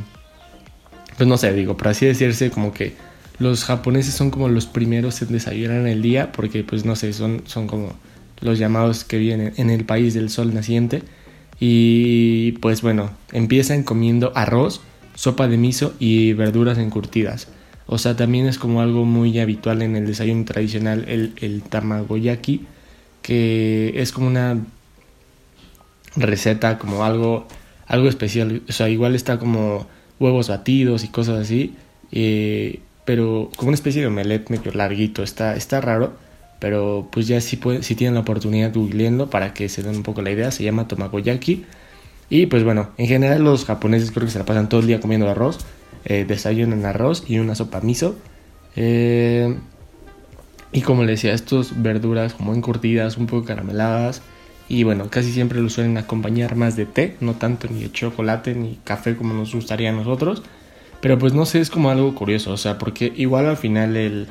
pues 1.17 1.29
no 1.29 1.37
sé, 1.37 1.53
digo, 1.53 1.77
por 1.77 1.89
así 1.89 2.07
decirse, 2.07 2.51
como 2.51 2.73
que 2.73 2.95
los 3.39 3.65
japoneses 3.65 4.15
son 4.15 4.31
como 4.31 4.49
los 4.49 4.67
primeros 4.67 5.23
en 5.23 5.33
desayunar 5.33 5.79
en 5.79 5.87
el 5.87 6.03
día, 6.03 6.33
porque 6.33 6.65
pues 6.65 6.85
no 6.85 6.97
sé, 6.97 7.13
son, 7.13 7.43
son 7.47 7.67
como 7.67 7.95
los 8.41 8.59
llamados 8.59 9.05
que 9.05 9.19
vienen 9.19 9.55
en 9.57 9.71
el 9.71 9.85
país 9.85 10.15
del 10.15 10.29
sol 10.29 10.53
naciente, 10.55 11.03
y 11.61 12.53
pues 12.53 12.83
bueno, 12.83 13.13
empiezan 13.33 13.85
comiendo 13.85 14.33
arroz, 14.35 14.81
sopa 15.15 15.47
de 15.47 15.57
miso 15.57 15.95
y 16.01 16.33
verduras 16.33 16.79
encurtidas. 16.79 17.47
O 17.87 17.99
sea, 17.99 18.17
también 18.17 18.47
es 18.47 18.59
como 18.59 18.81
algo 18.81 19.05
muy 19.05 19.39
habitual 19.39 19.83
en 19.83 19.97
el 19.97 20.07
desayuno 20.07 20.45
tradicional 20.45 21.05
el, 21.09 21.35
el 21.41 21.63
tamagoyaki, 21.63 22.67
que 23.23 23.93
es 23.97 24.13
como 24.13 24.27
una 24.27 24.59
receta, 26.17 26.79
como 26.79 27.05
algo, 27.05 27.47
algo 27.87 28.09
especial. 28.09 28.63
O 28.69 28.73
sea, 28.73 28.89
igual 28.89 29.15
está 29.15 29.39
como 29.39 29.87
huevos 30.19 30.49
batidos 30.49 31.05
y 31.05 31.09
cosas 31.09 31.41
así, 31.41 31.75
eh, 32.13 32.81
pero 33.05 33.51
como 33.57 33.69
una 33.69 33.75
especie 33.75 34.01
de 34.01 34.09
omelette 34.09 34.51
medio 34.51 34.73
larguito. 34.73 35.23
Está, 35.23 35.57
está 35.57 35.81
raro, 35.81 36.15
pero 36.61 37.09
pues 37.13 37.27
ya 37.27 37.41
si, 37.41 37.57
pueden, 37.57 37.83
si 37.83 37.95
tienen 37.95 38.15
la 38.15 38.21
oportunidad 38.21 38.73
googleando 38.73 39.29
para 39.31 39.53
que 39.55 39.69
se 39.69 39.83
den 39.83 39.97
un 39.97 40.03
poco 40.03 40.23
la 40.23 40.31
idea, 40.31 40.51
se 40.51 40.65
llama 40.65 40.89
tamagoyaki 40.89 41.65
y 42.31 42.47
pues 42.47 42.65
bueno, 42.65 42.91
en 42.97 43.07
general 43.07 43.43
los 43.45 43.65
japoneses 43.65 44.11
creo 44.11 44.27
que 44.27 44.33
se 44.33 44.39
la 44.39 44.45
pasan 44.45 44.69
todo 44.69 44.81
el 44.81 44.87
día 44.87 45.01
comiendo 45.01 45.29
arroz. 45.29 45.59
Eh, 46.05 46.25
desayunan 46.27 46.85
arroz 46.85 47.25
y 47.29 47.39
una 47.39 47.55
sopa 47.55 47.81
miso. 47.81 48.17
Eh, 48.77 49.57
y 50.73 50.81
como 50.83 51.05
les 51.05 51.23
decía, 51.23 51.35
estas 51.35 51.83
verduras 51.83 52.35
como 52.35 52.55
encurtidas, 52.55 53.17
un 53.17 53.27
poco 53.27 53.47
carameladas. 53.47 54.23
Y 54.69 54.83
bueno, 54.83 55.09
casi 55.11 55.31
siempre 55.33 55.61
lo 55.61 55.69
suelen 55.69 55.99
acompañar 55.99 56.57
más 56.57 56.75
de 56.77 56.87
té, 56.87 57.17
no 57.21 57.35
tanto 57.35 57.69
ni 57.69 57.83
de 57.83 57.93
chocolate 57.93 58.55
ni 58.55 58.81
café 58.83 59.17
como 59.17 59.35
nos 59.35 59.55
gustaría 59.55 59.91
a 59.91 59.93
nosotros. 59.93 60.43
Pero 61.01 61.19
pues 61.19 61.35
no 61.35 61.45
sé, 61.45 61.61
es 61.61 61.71
como 61.71 61.91
algo 61.91 62.15
curioso, 62.15 62.53
o 62.53 62.57
sea, 62.57 62.79
porque 62.79 63.13
igual 63.15 63.47
al 63.47 63.59
final 63.59 63.97
el, 63.97 64.27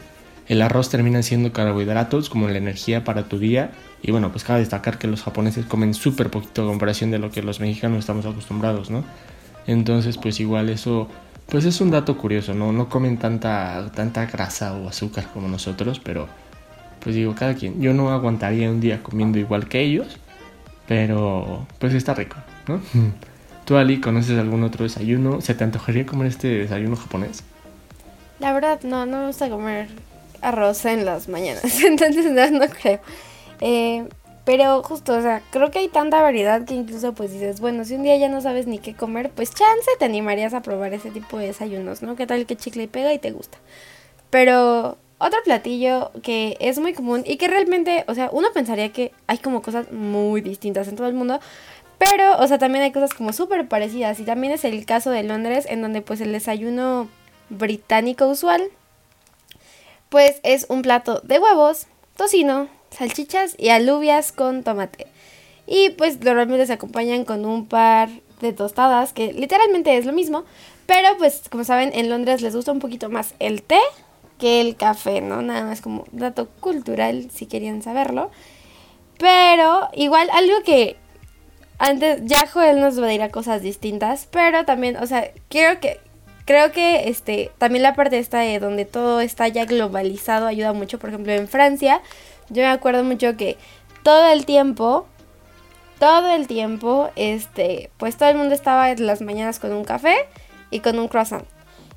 el 0.48 0.62
arroz 0.62 0.90
termina 0.90 1.22
siendo 1.22 1.54
carbohidratos 1.54 2.30
como 2.30 2.50
la 2.50 2.58
energía 2.58 3.04
para 3.04 3.30
tu 3.30 3.40
día. 3.40 3.72
Y 4.02 4.12
bueno, 4.12 4.32
pues 4.32 4.44
cabe 4.44 4.60
destacar 4.60 4.98
que 4.98 5.08
los 5.08 5.22
japoneses 5.22 5.66
comen 5.66 5.94
súper 5.94 6.30
poquito 6.30 6.64
en 6.64 6.70
comparación 6.70 7.12
de 7.12 7.20
lo 7.20 7.32
que 7.32 7.42
los 7.42 7.60
mexicanos 7.60 8.00
estamos 8.00 8.26
acostumbrados, 8.26 8.90
¿no? 8.90 9.04
Entonces, 9.68 10.18
pues 10.18 10.40
igual 10.40 10.70
eso, 10.70 11.08
pues 11.48 11.66
es 11.66 11.82
un 11.82 11.92
dato 11.92 12.18
curioso, 12.18 12.54
¿no? 12.54 12.72
No 12.72 12.90
comen 12.90 13.18
tanta, 13.18 13.92
tanta 13.94 14.26
grasa 14.26 14.74
o 14.74 14.88
azúcar 14.88 15.28
como 15.34 15.48
nosotros, 15.48 16.00
pero 16.00 16.28
pues 17.00 17.16
digo, 17.16 17.36
cada 17.36 17.54
quien. 17.54 17.82
Yo 17.82 17.94
no 17.94 18.12
aguantaría 18.12 18.70
un 18.70 18.80
día 18.80 19.04
comiendo 19.04 19.38
igual 19.38 19.68
que 19.68 19.82
ellos, 19.82 20.18
pero 20.88 21.68
pues 21.80 21.94
está 21.94 22.14
rico, 22.14 22.38
¿no? 22.68 22.82
¿Tú, 23.66 23.78
Ali, 23.78 24.02
conoces 24.02 24.38
algún 24.38 24.64
otro 24.64 24.84
desayuno? 24.84 25.42
¿Se 25.42 25.54
te 25.54 25.64
antojaría 25.64 26.06
comer 26.06 26.28
este 26.28 26.48
desayuno 26.48 26.96
japonés? 26.96 27.44
La 28.40 28.52
verdad, 28.52 28.82
no, 28.84 29.06
no 29.06 29.20
me 29.20 29.28
gusta 29.28 29.50
comer 29.50 29.88
arroz 30.42 30.86
en 30.86 31.06
las 31.06 31.30
mañanas, 31.30 31.64
entonces 31.84 32.26
no, 32.32 32.60
no 32.60 32.68
creo. 32.68 33.00
Eh, 33.62 34.06
pero 34.46 34.84
justo, 34.84 35.14
o 35.14 35.22
sea, 35.22 35.42
creo 35.52 35.72
que 35.72 35.80
hay 35.80 35.88
tanta 35.88 36.22
variedad 36.22 36.66
que 36.66 36.74
incluso 36.74 37.14
pues 37.14 37.32
dices, 37.32 37.62
bueno, 37.62 37.86
si 37.86 37.96
un 37.96 38.04
día 38.04 38.18
ya 38.18 38.28
no 38.28 38.42
sabes 38.42 38.68
ni 38.68 38.80
qué 38.80 38.94
comer, 38.94 39.30
pues 39.30 39.52
chance 39.54 39.90
te 39.98 40.06
animarías 40.06 40.54
a 40.54 40.62
probar 40.62 40.94
ese 40.94 41.12
tipo 41.12 41.38
de 41.38 41.48
desayunos, 41.48 42.02
¿no? 42.02 42.16
¿Qué 42.16 42.28
tal 42.28 42.46
que 42.46 42.58
chicle 42.58 42.84
y 42.84 42.88
pega 42.88 43.14
y 43.14 43.20
te 43.20 43.32
gusta? 43.32 43.58
Pero 44.30 44.98
otro 45.18 45.40
platillo 45.46 46.12
que 46.22 46.58
es 46.60 46.80
muy 46.80 46.94
común 46.94 47.24
y 47.26 47.38
que 47.38 47.48
realmente, 47.48 48.04
o 48.08 48.16
sea, 48.16 48.30
uno 48.34 48.50
pensaría 48.54 48.92
que 48.92 49.14
hay 49.28 49.38
como 49.38 49.62
cosas 49.62 49.92
muy 49.92 50.42
distintas 50.42 50.90
en 50.90 50.98
todo 50.98 51.08
el 51.08 51.14
mundo, 51.14 51.40
pero, 51.98 52.38
o 52.40 52.48
sea, 52.48 52.58
también 52.58 52.84
hay 52.84 52.92
cosas 52.92 53.14
como 53.14 53.32
súper 53.32 53.70
parecidas 53.70 54.20
y 54.20 54.24
también 54.24 54.52
es 54.52 54.66
el 54.66 54.86
caso 54.86 55.10
de 55.10 55.24
Londres 55.24 55.66
en 55.70 55.82
donde 55.82 56.02
pues 56.02 56.20
el 56.20 56.34
desayuno 56.34 57.08
británico 57.50 58.28
usual, 58.28 58.62
pues 60.10 60.42
es 60.44 60.66
un 60.68 60.82
plato 60.82 61.22
de 61.24 61.40
huevos, 61.40 61.88
tocino, 62.18 62.68
salchichas 62.94 63.56
y 63.58 63.70
alubias 63.70 64.32
con 64.32 64.64
tomate. 64.64 65.08
Y 65.66 65.92
pues 65.92 66.20
normalmente 66.20 66.68
se 66.68 66.74
acompañan 66.74 67.26
con 67.26 67.46
un 67.46 67.68
par 67.68 68.10
de 68.42 68.54
tostadas, 68.54 69.14
que 69.14 69.34
literalmente 69.34 69.98
es 69.98 70.06
lo 70.06 70.14
mismo, 70.14 70.44
pero 70.86 71.18
pues 71.18 71.44
como 71.50 71.64
saben 71.64 71.92
en 71.94 72.10
Londres 72.10 72.42
les 72.42 72.56
gusta 72.56 72.72
un 72.72 72.80
poquito 72.80 73.10
más 73.10 73.34
el 73.40 73.64
té 73.64 73.80
que 74.38 74.60
el 74.60 74.76
café, 74.76 75.22
¿no? 75.22 75.42
Nada 75.42 75.64
más 75.64 75.82
como 75.82 76.06
dato 76.12 76.50
cultural 76.60 77.30
si 77.32 77.46
querían 77.46 77.82
saberlo. 77.82 78.32
Pero 79.18 79.88
igual 79.94 80.30
algo 80.32 80.64
que 80.66 80.98
antes 81.78 82.22
ya 82.26 82.46
Joel 82.52 82.80
nos 82.80 83.02
va 83.02 83.08
a 83.08 83.14
ir 83.14 83.22
a 83.22 83.30
cosas 83.30 83.62
distintas, 83.62 84.28
pero 84.32 84.66
también, 84.66 84.98
o 84.98 85.08
sea, 85.08 85.32
quiero 85.50 85.80
que 85.80 86.00
creo 86.46 86.72
que 86.72 87.08
este 87.10 87.52
también 87.58 87.84
la 87.84 87.96
parte 87.96 88.20
esta 88.20 88.40
de 88.40 88.60
donde 88.60 88.86
todo 88.86 89.22
está 89.22 89.48
ya 89.48 89.66
globalizado 89.66 90.48
ayuda 90.48 90.74
mucho, 90.74 91.00
por 91.00 91.10
ejemplo, 91.10 91.32
en 91.32 91.48
Francia 91.48 92.02
yo 92.50 92.64
me 92.64 92.70
acuerdo 92.70 93.04
mucho 93.04 93.36
que 93.38 93.58
todo 94.04 94.28
el 94.32 94.46
tiempo, 94.46 95.08
todo 96.00 96.30
el 96.34 96.48
tiempo, 96.48 97.10
este, 97.16 97.90
pues 97.98 98.18
todo 98.18 98.30
el 98.30 98.38
mundo 98.38 98.54
estaba 98.54 98.92
en 98.92 99.06
las 99.06 99.22
mañanas 99.22 99.60
con 99.60 99.72
un 99.72 99.84
café 99.84 100.16
y 100.70 100.80
con 100.80 101.00
un 101.00 101.08
croissant, 101.08 101.46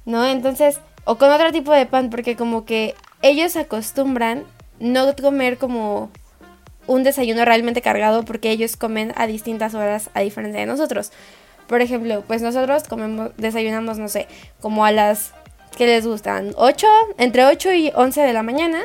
¿no? 0.04 0.24
Entonces, 0.24 0.80
o 1.04 1.16
con 1.16 1.30
otro 1.30 1.52
tipo 1.52 1.72
de 1.72 1.86
pan, 1.86 2.10
porque 2.10 2.36
como 2.36 2.64
que 2.64 2.94
ellos 3.22 3.56
acostumbran 3.56 4.44
no 4.78 5.14
comer 5.16 5.58
como 5.58 6.10
un 6.86 7.02
desayuno 7.02 7.44
realmente 7.44 7.82
cargado 7.82 8.24
porque 8.24 8.50
ellos 8.50 8.76
comen 8.76 9.12
a 9.16 9.26
distintas 9.26 9.74
horas 9.74 10.10
a 10.14 10.20
diferencia 10.20 10.60
de 10.60 10.66
nosotros. 10.66 11.12
Por 11.66 11.80
ejemplo, 11.80 12.22
pues 12.26 12.42
nosotros 12.42 12.84
comemos, 12.84 13.30
desayunamos, 13.36 13.98
no 13.98 14.08
sé, 14.08 14.28
como 14.60 14.84
a 14.84 14.92
las 14.92 15.32
que 15.76 15.86
les 15.86 16.06
gustan, 16.06 16.52
8, 16.56 16.86
entre 17.18 17.44
8 17.44 17.72
y 17.72 17.92
11 17.94 18.22
de 18.22 18.32
la 18.32 18.42
mañana 18.42 18.82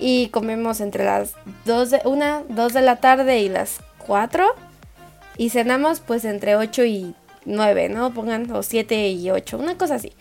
y 0.00 0.28
comemos 0.28 0.80
entre 0.80 1.04
las 1.04 1.34
2 1.66 1.90
de, 1.90 2.00
1, 2.04 2.44
2 2.48 2.72
de 2.72 2.82
la 2.82 2.96
tarde 2.96 3.40
y 3.40 3.48
las 3.48 3.80
4 4.06 4.44
y 5.36 5.50
cenamos 5.50 6.00
pues 6.00 6.24
entre 6.24 6.56
8 6.56 6.84
y 6.84 7.14
9, 7.44 7.88
¿no? 7.88 8.12
Pongan 8.12 8.50
o 8.50 8.62
7 8.62 9.10
y 9.10 9.30
8, 9.30 9.58
una 9.58 9.76
cosa 9.76 9.96
así. 9.96 10.12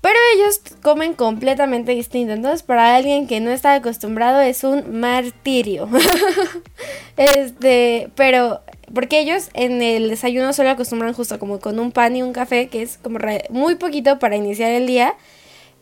Pero 0.00 0.18
ellos 0.34 0.60
comen 0.82 1.12
completamente 1.12 1.92
distinto. 1.92 2.32
Entonces, 2.32 2.62
para 2.62 2.96
alguien 2.96 3.26
que 3.26 3.40
no 3.40 3.50
está 3.50 3.74
acostumbrado 3.74 4.40
es 4.40 4.64
un 4.64 4.98
martirio. 4.98 5.88
este, 7.16 8.08
pero 8.14 8.62
porque 8.94 9.20
ellos 9.20 9.50
en 9.52 9.82
el 9.82 10.08
desayuno 10.08 10.52
solo 10.52 10.70
acostumbran 10.70 11.12
justo 11.12 11.38
como 11.38 11.60
con 11.60 11.78
un 11.78 11.92
pan 11.92 12.16
y 12.16 12.22
un 12.22 12.32
café, 12.32 12.68
que 12.68 12.82
es 12.82 12.98
como 12.98 13.18
muy 13.50 13.74
poquito 13.74 14.18
para 14.18 14.36
iniciar 14.36 14.70
el 14.70 14.86
día. 14.86 15.14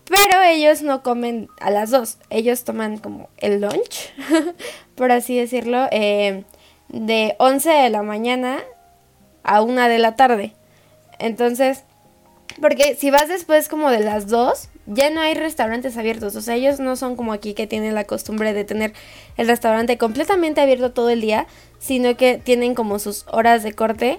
Pero 0.09 0.43
ellos 0.43 0.83
no 0.83 1.03
comen 1.03 1.49
a 1.61 1.71
las 1.71 1.91
dos. 1.91 2.19
Ellos 2.31 2.65
toman 2.65 2.99
como 2.99 3.29
el 3.37 3.61
lunch, 3.61 4.13
por 4.95 5.13
así 5.13 5.39
decirlo, 5.39 5.87
eh, 5.91 6.45
de 6.89 7.37
11 7.39 7.71
de 7.71 7.91
la 7.91 8.03
mañana 8.03 8.59
a 9.43 9.63
1 9.63 9.89
de 9.89 9.99
la 9.99 10.17
tarde. 10.17 10.55
Entonces, 11.19 11.85
porque 12.61 12.97
si 12.97 13.11
vas 13.11 13.29
después 13.29 13.69
como 13.69 13.91
de 13.91 14.01
las 14.01 14.29
2, 14.29 14.69
ya 14.87 15.11
no 15.11 15.21
hay 15.21 15.35
restaurantes 15.35 15.97
abiertos. 15.97 16.35
O 16.35 16.41
sea, 16.41 16.55
ellos 16.57 16.81
no 16.81 16.97
son 16.97 17.15
como 17.15 17.33
aquí 17.33 17.55
que 17.55 17.67
tienen 17.67 17.95
la 17.95 18.05
costumbre 18.05 18.53
de 18.53 18.65
tener 18.65 18.93
el 19.37 19.47
restaurante 19.47 19.99
completamente 19.99 20.61
abierto 20.61 20.93
todo 20.93 21.11
el 21.11 21.21
día, 21.21 21.47
sino 21.79 22.17
que 22.17 22.39
tienen 22.39 22.75
como 22.75 22.99
sus 22.99 23.27
horas 23.31 23.63
de 23.63 23.73
corte. 23.73 24.19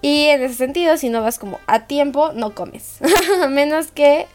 Y 0.00 0.26
en 0.26 0.42
ese 0.42 0.54
sentido, 0.54 0.96
si 0.96 1.08
no 1.08 1.22
vas 1.22 1.38
como 1.38 1.58
a 1.66 1.86
tiempo, 1.86 2.32
no 2.32 2.54
comes. 2.54 2.98
a 3.42 3.48
menos 3.48 3.88
que 3.88 4.26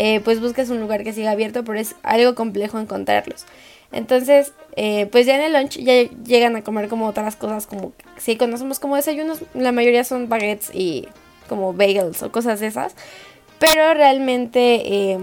eh, 0.00 0.20
pues 0.20 0.40
buscas 0.40 0.70
un 0.70 0.78
lugar 0.78 1.02
que 1.02 1.12
siga 1.12 1.32
abierto, 1.32 1.64
pero 1.64 1.76
es 1.76 1.96
algo 2.04 2.36
complejo 2.36 2.78
encontrarlos. 2.78 3.46
Entonces, 3.90 4.52
eh, 4.76 5.06
pues 5.10 5.26
ya 5.26 5.34
en 5.34 5.42
el 5.42 5.52
lunch 5.52 5.76
ya 5.76 6.08
llegan 6.24 6.54
a 6.54 6.62
comer 6.62 6.86
como 6.88 7.08
otras 7.08 7.34
cosas, 7.34 7.66
como 7.66 7.92
si 8.16 8.36
conocemos 8.36 8.78
como 8.78 8.94
desayunos, 8.94 9.40
la 9.54 9.72
mayoría 9.72 10.04
son 10.04 10.28
baguettes 10.28 10.70
y 10.72 11.08
como 11.48 11.72
bagels 11.72 12.22
o 12.22 12.30
cosas 12.30 12.62
esas. 12.62 12.94
Pero 13.58 13.92
realmente, 13.92 14.82
eh, 14.84 15.18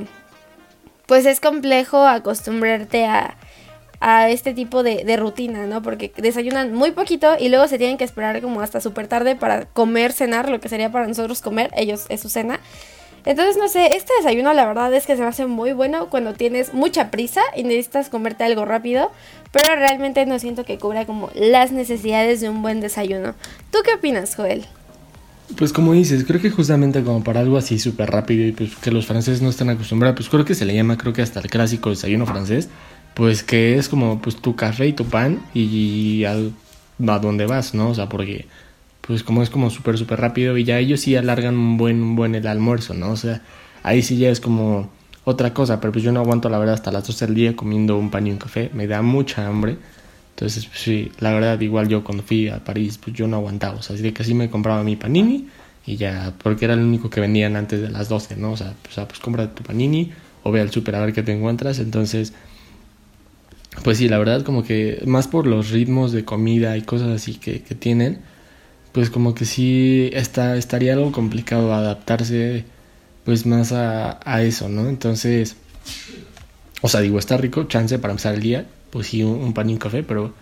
pues 1.05 1.25
es 1.25 1.39
complejo 1.39 2.05
acostumbrarte 2.05 3.05
a, 3.05 3.38
a 4.01 4.29
este 4.29 4.53
tipo 4.53 4.83
de, 4.83 5.05
de, 5.05 5.15
rutina, 5.15 5.67
¿no? 5.67 5.83
Porque 5.83 6.11
desayunan 6.17 6.73
muy 6.73 6.91
poquito 6.91 7.38
y 7.39 7.47
luego 7.47 7.69
se 7.69 7.77
tienen 7.77 7.97
que 7.97 8.03
esperar 8.03 8.41
como 8.41 8.59
hasta 8.59 8.81
súper 8.81 9.07
tarde 9.07 9.38
para 9.38 9.67
comer, 9.67 10.11
cenar, 10.11 10.49
lo 10.49 10.59
que 10.59 10.67
sería 10.67 10.91
para 10.91 11.07
nosotros 11.07 11.41
comer, 11.41 11.71
ellos 11.77 12.07
es 12.09 12.19
su 12.19 12.27
cena. 12.27 12.59
Entonces, 13.25 13.57
no 13.57 13.67
sé, 13.67 13.95
este 13.95 14.13
desayuno 14.17 14.53
la 14.53 14.65
verdad 14.65 14.93
es 14.93 15.05
que 15.05 15.15
se 15.15 15.21
me 15.21 15.27
hace 15.27 15.47
muy 15.47 15.73
bueno 15.73 16.09
cuando 16.09 16.33
tienes 16.33 16.73
mucha 16.73 17.09
prisa 17.09 17.41
y 17.55 17.63
necesitas 17.63 18.09
comerte 18.09 18.43
algo 18.43 18.65
rápido, 18.65 19.11
pero 19.51 19.75
realmente 19.75 20.25
no 20.25 20.38
siento 20.38 20.63
que 20.63 20.77
cubra 20.77 21.05
como 21.05 21.31
las 21.33 21.71
necesidades 21.71 22.41
de 22.41 22.49
un 22.49 22.61
buen 22.61 22.81
desayuno. 22.81 23.33
¿Tú 23.71 23.79
qué 23.83 23.95
opinas, 23.95 24.35
Joel? 24.35 24.65
Pues 25.57 25.73
como 25.73 25.93
dices, 25.93 26.23
creo 26.25 26.41
que 26.41 26.49
justamente 26.49 27.03
como 27.03 27.23
para 27.23 27.39
algo 27.39 27.57
así 27.57 27.77
súper 27.77 28.09
rápido 28.09 28.47
y 28.47 28.51
pues 28.51 28.75
que 28.75 28.91
los 28.91 29.05
franceses 29.05 29.41
no 29.41 29.49
están 29.49 29.69
acostumbrados, 29.69 30.17
pues 30.17 30.29
creo 30.29 30.43
que 30.43 30.55
se 30.55 30.65
le 30.65 30.73
llama 30.73 30.97
creo 30.97 31.13
que 31.13 31.21
hasta 31.21 31.39
el 31.39 31.49
clásico 31.49 31.91
desayuno 31.91 32.25
francés, 32.25 32.67
pues 33.13 33.43
que 33.43 33.77
es 33.77 33.88
como 33.88 34.21
pues 34.21 34.35
tu 34.35 34.55
café 34.55 34.88
y 34.88 34.93
tu 34.93 35.05
pan 35.05 35.39
y, 35.53 36.25
a, 36.25 36.33
a 36.33 37.19
dónde 37.19 37.45
vas, 37.45 37.75
¿no? 37.75 37.89
O 37.89 37.95
sea, 37.95 38.09
porque 38.09 38.47
pues 39.08 39.24
como 39.24 39.44
es 39.44 39.50
como 39.50 39.70
súper, 39.70 39.98
súper 39.98 40.20
rápido 40.20 40.58
y 40.58 40.63
ya 40.63 40.80
ellos 40.80 41.02
sí 41.02 41.15
alargan 41.15 41.56
un 41.56 41.78
buen, 41.78 42.02
un 42.02 42.15
buen 42.15 42.36
el 42.36 42.48
almuerzo, 42.48 42.94
¿no? 42.94 43.12
O 43.12 43.15
sea, 43.15 43.41
ahí 43.84 44.02
sí 44.02 44.18
ya 44.18 44.30
es 44.30 44.39
como 44.39 44.89
otra 45.24 45.54
cosa, 45.54 45.80
pero 45.80 45.94
pues 45.94 46.04
yo 46.04 46.12
no 46.12 46.22
aguanto 46.22 46.50
la 46.50 46.58
verdad 46.58 46.76
hasta 46.76 46.91
las 46.91 47.06
12 47.06 47.28
del 47.28 47.36
día 47.36 47.56
comiendo 47.56 47.98
un 47.98 48.10
pan 48.10 48.28
y 48.28 48.32
un 48.32 48.38
café, 48.38 48.72
me 48.74 48.88
da 48.88 49.02
mucha 49.02 49.48
hambre. 49.48 49.78
Entonces, 50.32 50.65
pues, 50.65 50.80
sí, 50.80 51.12
la 51.20 51.32
verdad, 51.34 51.60
igual 51.62 51.88
yo 51.88 52.04
cuando 52.04 52.24
fui 52.24 52.50
a 52.50 52.63
París, 52.63 52.98
pues 52.98 53.15
yo 53.15 53.28
no 53.28 53.38
aguantaba, 53.38 53.80
o 53.80 53.82
sea, 53.82 53.94
así 53.94 54.04
de 54.04 54.13
que 54.13 54.24
sí 54.24 54.34
me 54.34 54.50
compraba 54.50 54.84
mi 54.84 54.96
panini 54.96 55.48
y 55.86 55.98
ya, 55.98 56.34
porque 56.44 56.65
era 56.65 56.74
el 56.74 56.82
único 56.82 57.10
que 57.10 57.22
vendían 57.22 57.56
antes 57.56 57.82
de 57.82 57.89
las 57.89 58.10
12, 58.10 58.36
¿no? 58.36 58.52
O 58.52 58.58
sea, 58.58 58.74
pues, 58.82 58.98
ah, 58.98 59.08
pues 59.08 59.20
compra 59.20 59.54
tu 59.54 59.63
panini 59.63 60.12
o 60.44 60.52
ve 60.52 60.62
al 60.62 60.72
super 60.72 60.96
a 60.96 61.00
ver 61.00 61.13
qué 61.13 61.24
te 61.24 61.32
encuentras, 61.32 61.80
entonces, 61.80 62.34
pues 63.84 63.98
sí, 63.98 64.10
la 64.10 64.18
verdad, 64.18 64.44
como 64.44 64.63
que 64.63 65.02
más 65.06 65.28
por 65.28 65.48
los 65.48 65.70
ritmos 65.70 66.12
de 66.12 66.26
comida 66.26 66.76
y 66.78 66.82
cosas 66.82 67.10
así 67.10 67.36
que, 67.36 67.62
que 67.62 67.76
tienen, 67.76 68.20
pues 68.95 69.10
como 69.10 69.36
que 69.36 69.43
sí 69.43 70.10
está, 70.13 70.55
estaría 70.55 70.93
algo 70.93 71.12
complicado 71.12 71.73
adaptarse 71.73 72.63
pues 73.25 73.45
más 73.45 73.73
a, 73.73 74.41
eso, 74.41 74.69
¿no? 74.69 74.88
Entonces, 74.88 75.58
o 76.79 76.88
sea, 76.88 77.01
digo, 77.01 77.19
está 77.19 77.36
rico, 77.36 77.65
chance 77.65 77.99
para 77.99 78.13
empezar 78.13 78.36
el 78.36 78.41
día, 78.41 78.65
pues 78.91 79.08
sí, 79.08 79.21
un, 79.21 79.53
pan 79.53 79.69
y 79.69 79.73
un 79.73 79.79
café, 79.79 80.01
pero 80.01 80.34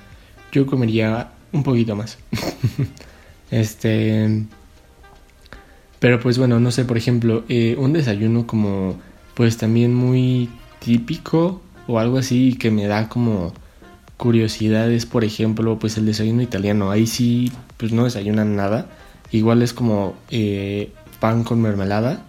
yo 0.52 0.68
comería 0.68 1.32
un 1.52 1.64
poquito 1.64 1.96
más. 1.96 2.20
este... 3.50 4.46
Pero 5.98 6.20
pues 6.20 6.38
bueno, 6.38 6.60
no 6.60 6.70
sé, 6.70 6.86
por 6.86 6.98
ejemplo, 6.98 7.46
eh, 7.50 7.76
un 7.80 7.92
desayuno 7.92 8.46
como 8.46 9.00
pues 9.34 9.58
también 9.58 9.96
muy 9.96 10.48
típico 10.78 11.60
o 11.88 11.98
algo 11.98 12.20
así 12.20 12.54
que 12.54 12.70
me 12.70 12.86
da 12.86 13.10
como 13.10 13.52
curiosidades, 14.24 15.06
por 15.06 15.26
ejemplo, 15.26 15.78
pues 15.78 15.98
el 15.98 16.06
desayuno 16.06 16.42
italiano. 16.42 16.92
Ahí 16.92 17.08
sí, 17.08 17.52
pues 17.76 17.92
no 17.92 18.06
desayunan 18.06 18.56
nada. 18.56 18.88
Igual 19.34 19.62
es 19.62 19.74
como 19.74 20.16
eh, 20.32 20.94
pan 21.20 21.44
con 21.44 21.62
mermelada 21.62 22.24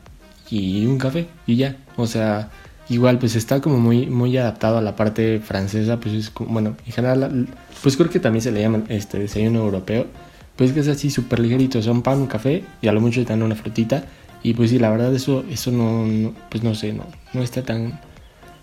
y 0.50 0.87
un 0.87 0.98
café 0.98 1.28
y 1.46 1.54
ya. 1.54 1.76
O 1.96 2.09
sea, 2.09 2.50
igual 2.88 3.20
pues 3.20 3.37
está 3.37 3.61
como 3.61 3.78
muy, 3.78 4.07
muy 4.07 4.37
adaptado 4.37 4.78
a 4.78 4.83
la 4.83 4.96
parte 4.96 5.38
francesa. 5.38 6.00
Pues 6.00 6.14
es 6.16 6.33
bueno, 6.37 6.74
en 6.85 6.92
general, 6.92 7.46
pues 7.80 7.96
creo 7.96 8.11
que 8.11 8.18
también 8.18 8.42
se 8.42 8.50
le 8.50 8.61
llama 8.61 8.83
este 8.88 9.20
desayuno 9.20 9.61
europeo. 9.61 10.07
Pues 10.57 10.72
que 10.72 10.80
es 10.80 10.88
así 10.88 11.11
súper 11.11 11.38
ligerito. 11.38 11.80
Son 11.80 12.02
pan, 12.02 12.18
un 12.22 12.26
café 12.26 12.64
y 12.83 12.88
a 12.88 12.92
lo 12.92 13.00
mucho 13.00 13.22
te 13.22 13.28
dan 13.28 13.44
una 13.44 13.54
frutita. 13.54 14.04
Y 14.42 14.54
pues 14.54 14.70
sí, 14.70 14.80
la 14.80 14.90
verdad 14.90 15.14
eso, 15.14 15.44
eso 15.48 15.70
no, 15.70 16.35
pues 16.50 16.64
no 16.64 16.74
sé, 16.74 16.92
no, 16.92 17.04
no 17.35 17.42
está 17.44 17.62
tan, 17.62 18.00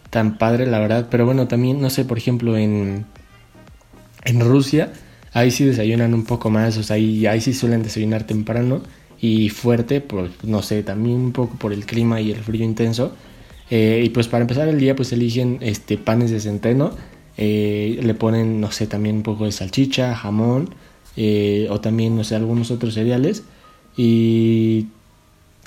tan 0.10 0.38
padre, 0.38 0.66
la 0.68 0.80
verdad. 0.80 1.08
Pero 1.10 1.26
bueno, 1.26 1.48
también, 1.48 1.80
no 1.80 1.90
sé, 1.90 2.04
por 2.04 2.18
ejemplo, 2.18 2.58
en, 2.58 3.06
en 4.26 4.40
Rusia, 4.42 4.94
ahí 5.34 5.52
sí 5.52 5.66
desayunan 5.66 6.14
un 6.14 6.26
poco 6.26 6.50
más, 6.50 6.78
o 6.78 6.84
sea, 6.84 6.96
ahí, 6.96 7.26
ahí 7.26 7.42
sí 7.42 7.54
suelen 7.54 7.84
desayunar 7.84 8.26
temprano 8.26 8.82
y 9.20 9.50
fuerte, 9.50 10.02
pues 10.02 10.32
no 10.44 10.62
sé, 10.62 10.84
también 10.84 11.18
un 11.18 11.32
poco 11.32 11.56
por 11.58 11.74
el 11.74 11.86
clima 11.86 12.20
y 12.22 12.32
el 12.32 12.40
frío 12.40 12.64
intenso. 12.66 13.14
Eh, 13.70 14.04
y 14.06 14.10
pues 14.10 14.28
para 14.28 14.42
empezar 14.42 14.68
el 14.68 14.80
día, 14.80 14.96
pues 14.96 15.14
eligen 15.14 15.60
este, 15.62 15.98
panes 15.98 16.32
de 16.32 16.40
centeno, 16.42 16.92
eh, 17.38 18.00
le 18.02 18.14
ponen, 18.16 18.60
no 18.60 18.72
sé, 18.72 18.88
también 18.88 19.18
un 19.18 19.24
poco 19.24 19.46
de 19.46 19.52
salchicha, 19.52 20.16
jamón, 20.16 20.74
eh, 21.16 21.68
o 21.70 21.80
también, 21.80 22.16
no 22.16 22.24
sé, 22.24 22.36
algunos 22.36 22.72
otros 22.72 22.94
cereales. 22.96 23.44
Y, 23.96 24.88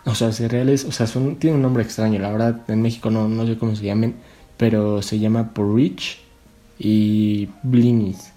o 0.05 0.15
sea, 0.15 0.33
cereales, 0.33 0.85
o 0.85 0.93
sea, 0.93 1.07
son, 1.07 1.37
tiene 1.37 1.57
un 1.57 1.63
nombre 1.63 1.83
extraño, 1.83 2.19
la 2.19 2.31
verdad, 2.31 2.63
en 2.69 2.83
México 2.83 3.11
no, 3.11 3.29
no 3.29 3.47
sé 3.47 3.57
cómo 3.57 3.75
se 3.77 3.85
llamen, 3.85 4.17
pero 4.59 5.01
se 5.03 5.19
llama 5.19 5.55
porridge 5.55 6.19
y 6.79 7.49
blinis 7.63 8.34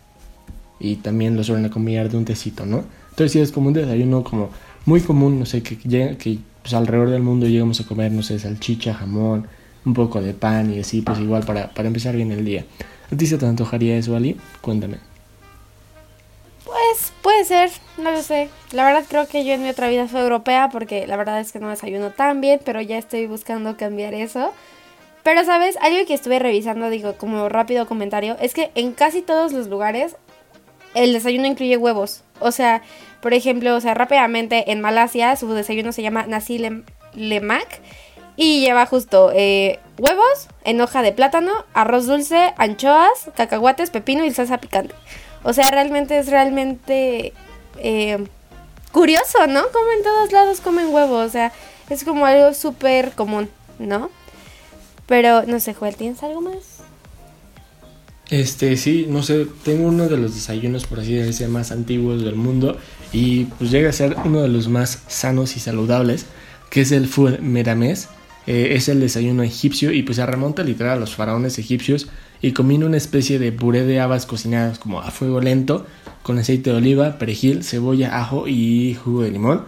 y 0.80 0.98
también 0.98 1.36
lo 1.36 1.44
suelen 1.44 1.66
acompañar 1.66 2.10
de 2.10 2.18
un 2.18 2.26
tecito, 2.26 2.66
¿no? 2.66 2.84
Entonces 3.10 3.32
sí 3.32 3.40
es 3.40 3.52
como 3.52 3.68
un 3.68 3.74
desayuno 3.74 4.24
como 4.24 4.50
muy 4.86 5.02
común, 5.02 5.40
no 5.40 5.46
sé, 5.46 5.64
que, 5.64 5.78
que 5.78 6.40
pues, 6.62 6.74
alrededor 6.74 7.10
del 7.10 7.24
mundo 7.24 7.48
llegamos 7.48 7.80
a 7.82 7.86
comer, 7.86 8.12
no 8.12 8.24
sé, 8.24 8.40
salchicha, 8.40 8.94
jamón, 8.94 9.48
un 9.86 9.94
poco 9.94 10.22
de 10.22 10.34
pan 10.34 10.74
y 10.74 10.80
así, 10.80 11.02
pues 11.02 11.20
igual 11.20 11.44
para, 11.46 11.70
para 11.70 11.88
empezar 11.88 12.16
bien 12.16 12.32
el 12.32 12.46
día. 12.46 12.66
¿A 13.12 13.16
ti 13.16 13.26
se 13.26 13.38
te 13.38 13.46
antojaría 13.46 13.98
eso, 13.98 14.16
Ali? 14.16 14.38
Cuéntame. 14.62 14.98
Pues 16.66 17.14
puede 17.22 17.46
ser, 17.46 17.72
no 17.98 18.12
lo 18.12 18.22
sé. 18.22 18.50
La 18.74 18.86
verdad 18.86 19.06
creo 19.08 19.28
que 19.28 19.46
yo 19.46 19.54
en 19.54 19.64
mi 19.64 19.70
otra 19.70 19.90
vida 19.90 20.08
fui 20.08 20.20
europea 20.20 20.70
porque 20.70 21.08
la 21.08 21.16
verdad 21.16 21.40
es 21.40 21.54
que 21.54 21.60
no 21.60 21.70
desayuno 21.70 22.12
tan 22.12 22.42
bien, 22.42 22.60
pero 22.64 22.82
ya 22.82 22.98
estoy 22.98 23.26
buscando 23.28 23.78
cambiar 23.78 24.14
eso. 24.14 24.54
Pero, 25.24 25.44
¿sabes? 25.44 25.78
Algo 25.82 26.06
que 26.06 26.14
estuve 26.14 26.40
revisando, 26.40 26.90
digo, 26.90 27.16
como 27.18 27.50
rápido 27.50 27.88
comentario, 27.88 28.38
es 28.42 28.54
que 28.54 28.72
en 28.76 28.92
casi 28.92 29.22
todos 29.22 29.54
los 29.54 29.68
lugares 29.68 30.16
el 31.04 31.14
desayuno 31.14 31.48
incluye 31.48 31.78
huevos. 31.78 32.24
O 32.40 32.52
sea, 32.52 32.82
por 33.22 33.34
ejemplo, 33.34 33.76
o 33.76 33.82
sea, 33.82 33.94
rápidamente 33.94 34.72
en 34.72 34.82
Malasia 34.82 35.36
su 35.36 35.52
desayuno 35.54 35.92
se 35.92 36.02
llama 36.02 36.26
nasi 36.28 36.60
lemak 37.14 37.82
y 38.36 38.62
lleva 38.62 38.86
justo 38.86 39.32
eh, 39.34 39.80
huevos 39.98 40.48
en 40.64 40.80
hoja 40.80 41.02
de 41.02 41.12
plátano, 41.12 41.52
arroz 41.74 42.06
dulce, 42.06 42.54
anchoas, 42.58 43.32
cacahuates, 43.36 43.90
pepino 43.90 44.24
y 44.24 44.32
salsa 44.32 44.60
picante. 44.60 44.94
O 45.44 45.54
sea, 45.54 45.66
realmente 45.72 46.20
es 46.20 46.28
realmente 46.28 47.34
eh, 47.80 48.28
curioso, 48.92 49.48
¿no? 49.48 49.64
Como 49.72 49.92
en 49.92 50.04
todos 50.04 50.32
lados 50.32 50.62
comen 50.62 50.94
huevos. 50.94 51.26
O 51.26 51.30
sea, 51.30 51.52
es 51.90 52.04
como 52.04 52.26
algo 52.26 52.54
súper 52.54 53.12
común, 53.12 53.50
¿no? 53.80 54.12
Pero 55.08 55.44
no 55.44 55.60
sé, 55.60 55.74
Joel, 55.74 55.96
¿tienes 55.96 56.22
algo 56.22 56.42
más? 56.42 56.77
Este, 58.30 58.76
sí, 58.76 59.08
no 59.10 59.24
sé, 59.24 59.48
tengo 59.64 59.88
uno 59.88 60.10
de 60.10 60.18
los 60.18 60.36
desayunos, 60.36 60.86
por 60.86 61.00
así 61.00 61.14
decirlo, 61.14 61.54
más 61.54 61.72
antiguos 61.72 62.26
del 62.26 62.36
mundo 62.36 62.78
y 63.14 63.46
pues 63.46 63.72
llega 63.72 63.90
a 63.90 63.94
ser 63.94 64.18
uno 64.26 64.42
de 64.42 64.50
los 64.50 64.68
más 64.68 65.04
sanos 65.08 65.56
y 65.56 65.62
saludables, 65.62 66.26
que 66.70 66.82
es 66.82 66.92
el 66.92 67.08
food 67.08 67.40
meramés. 67.40 68.10
Eh, 68.46 68.76
es 68.76 68.88
el 68.88 69.02
desayuno 69.02 69.44
egipcio 69.44 69.92
y 69.92 70.04
pues 70.04 70.16
se 70.18 70.26
remonta 70.26 70.64
literal 70.64 70.98
a 70.98 71.00
los 71.02 71.16
faraones 71.16 71.60
egipcios 71.60 72.08
y 72.42 72.54
combina 72.54 72.86
una 72.86 72.96
especie 72.96 73.40
de 73.40 73.52
puré 73.52 73.84
de 73.84 74.00
habas 74.00 74.26
cocinadas 74.26 74.80
como 74.80 75.02
a 75.02 75.12
fuego 75.12 75.42
lento 75.42 75.86
con 76.24 76.40
aceite 76.40 76.70
de 76.70 76.78
oliva, 76.78 77.18
perejil, 77.18 77.66
cebolla, 77.66 78.18
ajo 78.18 78.48
y 78.48 78.96
jugo 79.04 79.24
de 79.24 79.32
limón. 79.32 79.66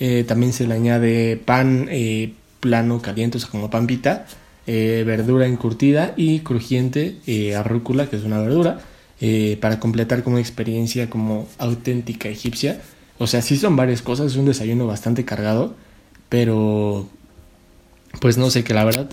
Eh, 0.00 0.24
también 0.26 0.52
se 0.54 0.66
le 0.66 0.74
añade 0.74 1.36
pan 1.36 1.88
eh, 1.90 2.32
plano 2.60 3.02
caliente, 3.02 3.36
o 3.38 3.40
sea, 3.40 3.50
como 3.50 3.70
pan 3.70 3.86
pita 3.86 4.26
eh, 4.66 5.02
verdura 5.06 5.46
encurtida 5.46 6.14
y 6.16 6.40
crujiente 6.40 7.16
eh, 7.26 7.56
arrúcula, 7.56 8.08
que 8.08 8.16
es 8.16 8.24
una 8.24 8.40
verdura, 8.40 8.80
eh, 9.20 9.58
para 9.60 9.80
completar 9.80 10.22
como 10.22 10.34
una 10.34 10.40
experiencia 10.40 11.10
como 11.10 11.48
auténtica 11.58 12.28
egipcia. 12.28 12.80
O 13.18 13.26
sea, 13.26 13.42
sí 13.42 13.56
son 13.56 13.76
varias 13.76 14.02
cosas, 14.02 14.32
es 14.32 14.36
un 14.36 14.46
desayuno 14.46 14.86
bastante 14.86 15.24
cargado, 15.24 15.74
pero 16.28 17.08
pues 18.20 18.38
no 18.38 18.50
sé, 18.50 18.64
que 18.64 18.74
la 18.74 18.84
verdad, 18.84 19.08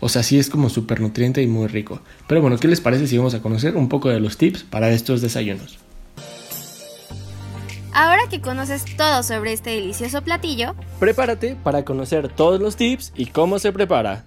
o 0.00 0.08
sea, 0.08 0.22
sí 0.22 0.38
es 0.38 0.50
como 0.50 0.68
súper 0.68 1.00
nutriente 1.00 1.42
y 1.42 1.46
muy 1.46 1.66
rico. 1.68 2.00
Pero 2.26 2.40
bueno, 2.40 2.58
¿qué 2.58 2.68
les 2.68 2.80
parece 2.80 3.06
si 3.06 3.18
vamos 3.18 3.34
a 3.34 3.42
conocer 3.42 3.76
un 3.76 3.88
poco 3.88 4.08
de 4.08 4.20
los 4.20 4.36
tips 4.36 4.62
para 4.64 4.90
estos 4.90 5.22
desayunos? 5.22 5.78
Ahora 7.92 8.28
que 8.28 8.42
conoces 8.42 8.84
todo 8.96 9.22
sobre 9.22 9.54
este 9.54 9.70
delicioso 9.70 10.22
platillo, 10.22 10.74
prepárate 11.00 11.56
para 11.56 11.84
conocer 11.84 12.28
todos 12.28 12.60
los 12.60 12.76
tips 12.76 13.12
y 13.16 13.26
cómo 13.26 13.58
se 13.58 13.72
prepara. 13.72 14.24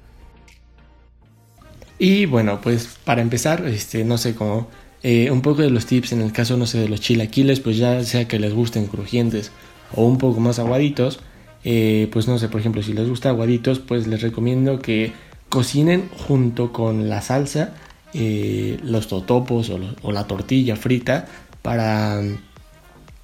Y 2.00 2.26
bueno, 2.26 2.62
pues 2.62 2.98
para 3.04 3.22
empezar, 3.22 3.66
este, 3.68 4.06
no 4.06 4.18
sé, 4.18 4.34
como 4.34 4.70
eh, 5.04 5.30
un 5.32 5.42
poco 5.42 5.62
de 5.62 5.70
los 5.70 5.86
tips 5.86 6.14
en 6.14 6.22
el 6.22 6.32
caso, 6.32 6.56
no 6.58 6.66
sé, 6.66 6.80
de 6.80 6.90
los 6.90 7.02
chilaquiles, 7.02 7.60
pues 7.60 7.78
ya 7.78 8.04
sea 8.04 8.28
que 8.28 8.40
les 8.40 8.54
gusten 8.54 8.88
crujientes 8.88 9.52
o 9.94 10.06
un 10.06 10.18
poco 10.18 10.40
más 10.40 10.60
aguaditos, 10.60 11.20
eh, 11.66 12.08
pues 12.12 12.28
no 12.28 12.38
sé, 12.40 12.48
por 12.48 12.62
ejemplo, 12.62 12.82
si 12.82 12.94
les 12.94 13.08
gusta 13.10 13.30
aguaditos, 13.30 13.80
pues 13.80 14.08
les 14.08 14.22
recomiendo 14.22 14.80
que 14.80 15.12
cocinen 15.50 16.10
junto 16.28 16.72
con 16.72 17.10
la 17.10 17.22
salsa 17.22 17.74
eh, 18.14 18.80
los 18.84 19.08
totopos 19.08 19.70
o, 19.70 20.12
la 20.12 20.26
tortilla 20.26 20.76
frita 20.76 21.28
para 21.62 22.22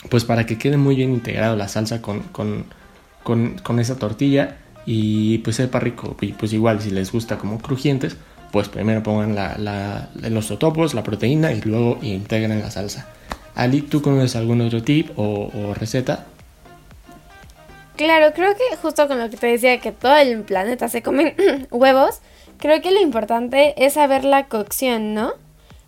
pues 0.09 0.23
para 0.25 0.45
que 0.45 0.57
quede 0.57 0.77
muy 0.77 0.95
bien 0.95 1.11
integrado 1.13 1.55
la 1.55 1.67
salsa 1.67 2.01
con, 2.01 2.19
con, 2.31 2.65
con, 3.23 3.57
con 3.59 3.79
esa 3.79 3.97
tortilla 3.97 4.57
y 4.85 5.39
pues 5.39 5.55
sepa 5.55 5.79
rico. 5.79 6.15
Y 6.21 6.33
pues 6.33 6.53
igual 6.53 6.81
si 6.81 6.91
les 6.91 7.11
gusta 7.11 7.37
como 7.37 7.59
crujientes 7.59 8.17
pues 8.55 8.69
primero 8.69 9.03
pongan 9.03 9.35
la, 9.35 10.07
los 10.29 10.47
totopos, 10.47 10.93
la 10.93 11.03
proteína 11.03 11.51
y 11.51 11.59
luego 11.59 11.99
integran 12.01 12.61
la 12.61 12.71
salsa. 12.71 13.05
Ali, 13.53 13.81
¿tú 13.81 14.01
conoces 14.01 14.37
algún 14.37 14.61
otro 14.61 14.81
tip 14.81 15.11
o, 15.17 15.73
receta? 15.77 16.23
Claro, 17.97 18.33
creo 18.33 18.55
que 18.55 18.77
justo 18.77 19.09
con 19.09 19.19
lo 19.19 19.29
que 19.29 19.35
te 19.35 19.47
decía 19.47 19.81
que 19.81 19.91
todo 19.91 20.15
el 20.15 20.39
planeta 20.43 20.87
se 20.87 21.01
comen 21.01 21.35
huevos, 21.69 22.21
creo 22.57 22.81
que 22.81 22.91
lo 22.91 23.01
importante 23.01 23.73
es 23.85 23.95
saber 23.95 24.23
la 24.23 24.45
cocción, 24.45 25.13
¿no? 25.13 25.33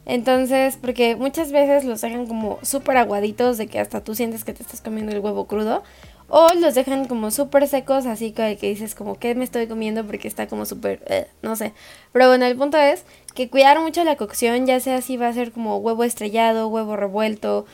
Entonces, 0.06 0.78
porque 0.82 1.16
muchas 1.16 1.54
veces 1.54 1.86
los 1.86 2.02
dejan 2.02 2.28
como 2.28 2.60
súper 2.64 2.98
aguaditos 2.98 3.58
de 3.58 3.68
que 3.68 3.80
hasta 3.80 4.04
tú 4.04 4.14
sientes 4.14 4.44
que 4.44 4.52
te 4.52 4.64
estás 4.64 4.82
comiendo 4.82 5.14
el 5.14 5.20
huevo 5.20 5.48
crudo. 5.48 5.84
O 6.30 6.50
los 6.60 6.76
dejan 6.76 7.06
como 7.06 7.32
súper 7.32 7.68
secos, 7.68 8.06
así 8.06 8.32
que, 8.32 8.58
que 8.58 8.70
dices 8.70 8.96
como 8.96 9.18
que 9.18 9.34
me 9.34 9.46
estoy 9.46 9.68
comiendo 9.68 10.06
porque 10.06 10.28
está 10.28 10.48
como 10.48 10.66
súper, 10.66 11.02
eh, 11.08 11.28
no 11.42 11.56
sé. 11.56 11.74
Pero 12.12 12.28
bueno, 12.28 12.46
el 12.46 12.58
punto 12.58 12.78
es 12.78 13.06
que 13.34 13.50
cuidar 13.50 13.80
mucho 13.80 14.04
la 14.04 14.18
cocción, 14.18 14.66
ya 14.66 14.80
sea 14.82 15.02
si 15.02 15.16
va 15.16 15.30
a 15.30 15.34
ser 15.34 15.52
como 15.54 15.78
huevo 15.78 16.04
estrellado, 16.04 16.68
huevo 16.68 16.98
revuelto, 16.98 17.66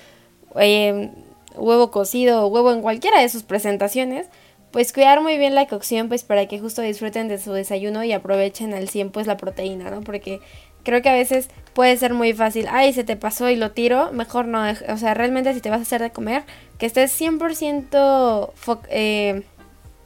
em, 0.55 1.11
huevo 1.55 1.89
cocido 1.91 2.47
huevo 2.47 2.71
en 2.71 2.81
cualquiera 2.81 3.21
de 3.21 3.29
sus 3.29 3.43
presentaciones. 3.43 4.27
Pues 4.71 4.91
cuidar 4.93 5.21
muy 5.21 5.37
bien 5.37 5.55
la 5.55 5.67
cocción, 5.67 6.07
pues 6.07 6.23
para 6.23 6.47
que 6.47 6.59
justo 6.59 6.81
disfruten 6.81 7.27
de 7.27 7.37
su 7.39 7.53
desayuno 7.53 8.03
y 8.03 8.11
aprovechen 8.11 8.73
al 8.73 8.89
100 8.89 9.11
pues 9.11 9.27
la 9.27 9.37
proteína, 9.37 9.91
¿no? 9.91 10.01
Porque 10.01 10.41
creo 10.83 11.01
que 11.01 11.09
a 11.09 11.13
veces 11.13 11.49
puede 11.73 11.97
ser 11.97 12.13
muy 12.13 12.33
fácil, 12.33 12.67
ay, 12.69 12.93
se 12.93 13.03
te 13.03 13.15
pasó 13.15 13.49
y 13.49 13.55
lo 13.55 13.71
tiro, 13.71 14.11
mejor 14.11 14.45
no, 14.45 14.63
o 14.89 14.97
sea, 14.97 15.13
realmente 15.13 15.53
si 15.53 15.61
te 15.61 15.69
vas 15.69 15.79
a 15.79 15.83
hacer 15.83 16.01
de 16.01 16.11
comer, 16.11 16.43
que 16.77 16.85
estés 16.85 17.19
100% 17.19 18.51
eh, 18.89 19.43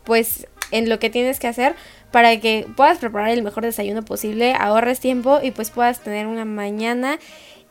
pues 0.04 0.48
en 0.72 0.90
lo 0.90 1.00
que 1.00 1.10
tienes 1.10 1.40
que 1.40 1.48
hacer 1.48 1.76
para 2.12 2.40
que 2.40 2.66
puedas 2.76 2.98
preparar 2.98 3.30
el 3.30 3.44
mejor 3.44 3.64
desayuno 3.64 4.04
posible, 4.04 4.54
ahorres 4.54 5.00
tiempo 5.00 5.40
y 5.44 5.52
pues 5.52 5.72
puedas 5.72 6.00
tener 6.00 6.28
una 6.28 6.46
mañana 6.46 7.20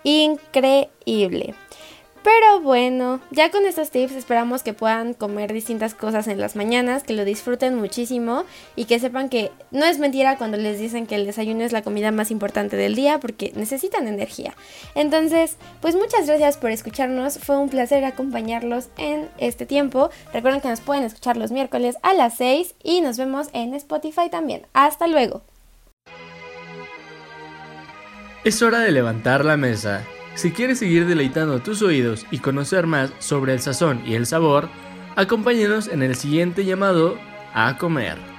increíble. 0.04 1.54
Pero 2.26 2.58
bueno, 2.60 3.20
ya 3.30 3.52
con 3.52 3.66
estos 3.66 3.92
tips 3.92 4.14
esperamos 4.14 4.64
que 4.64 4.72
puedan 4.72 5.14
comer 5.14 5.52
distintas 5.52 5.94
cosas 5.94 6.26
en 6.26 6.40
las 6.40 6.56
mañanas, 6.56 7.04
que 7.04 7.12
lo 7.12 7.24
disfruten 7.24 7.76
muchísimo 7.76 8.42
y 8.74 8.86
que 8.86 8.98
sepan 8.98 9.28
que 9.28 9.52
no 9.70 9.84
es 9.84 10.00
mentira 10.00 10.36
cuando 10.36 10.56
les 10.56 10.80
dicen 10.80 11.06
que 11.06 11.14
el 11.14 11.24
desayuno 11.24 11.62
es 11.62 11.70
la 11.70 11.82
comida 11.82 12.10
más 12.10 12.32
importante 12.32 12.76
del 12.76 12.96
día 12.96 13.20
porque 13.20 13.52
necesitan 13.54 14.08
energía. 14.08 14.54
Entonces, 14.96 15.56
pues 15.80 15.94
muchas 15.94 16.26
gracias 16.26 16.56
por 16.56 16.72
escucharnos, 16.72 17.38
fue 17.38 17.58
un 17.58 17.68
placer 17.68 18.04
acompañarlos 18.04 18.88
en 18.98 19.28
este 19.38 19.64
tiempo. 19.64 20.10
Recuerden 20.32 20.60
que 20.60 20.68
nos 20.68 20.80
pueden 20.80 21.04
escuchar 21.04 21.36
los 21.36 21.52
miércoles 21.52 21.94
a 22.02 22.12
las 22.12 22.38
6 22.38 22.74
y 22.82 23.02
nos 23.02 23.18
vemos 23.18 23.50
en 23.52 23.72
Spotify 23.72 24.28
también. 24.28 24.66
Hasta 24.72 25.06
luego. 25.06 25.42
Es 28.42 28.62
hora 28.62 28.80
de 28.80 28.90
levantar 28.90 29.44
la 29.44 29.56
mesa 29.56 30.04
Si 30.36 30.52
quieres 30.52 30.78
seguir 30.78 31.06
deleitando 31.06 31.60
tus 31.60 31.80
oídos 31.80 32.26
y 32.30 32.40
conocer 32.40 32.86
más 32.86 33.10
sobre 33.18 33.54
el 33.54 33.60
sazón 33.60 34.02
y 34.06 34.14
el 34.14 34.26
sabor, 34.26 34.68
acompáñenos 35.16 35.88
en 35.88 36.02
el 36.02 36.14
siguiente 36.14 36.66
llamado 36.66 37.18
a 37.54 37.78
comer. 37.78 38.35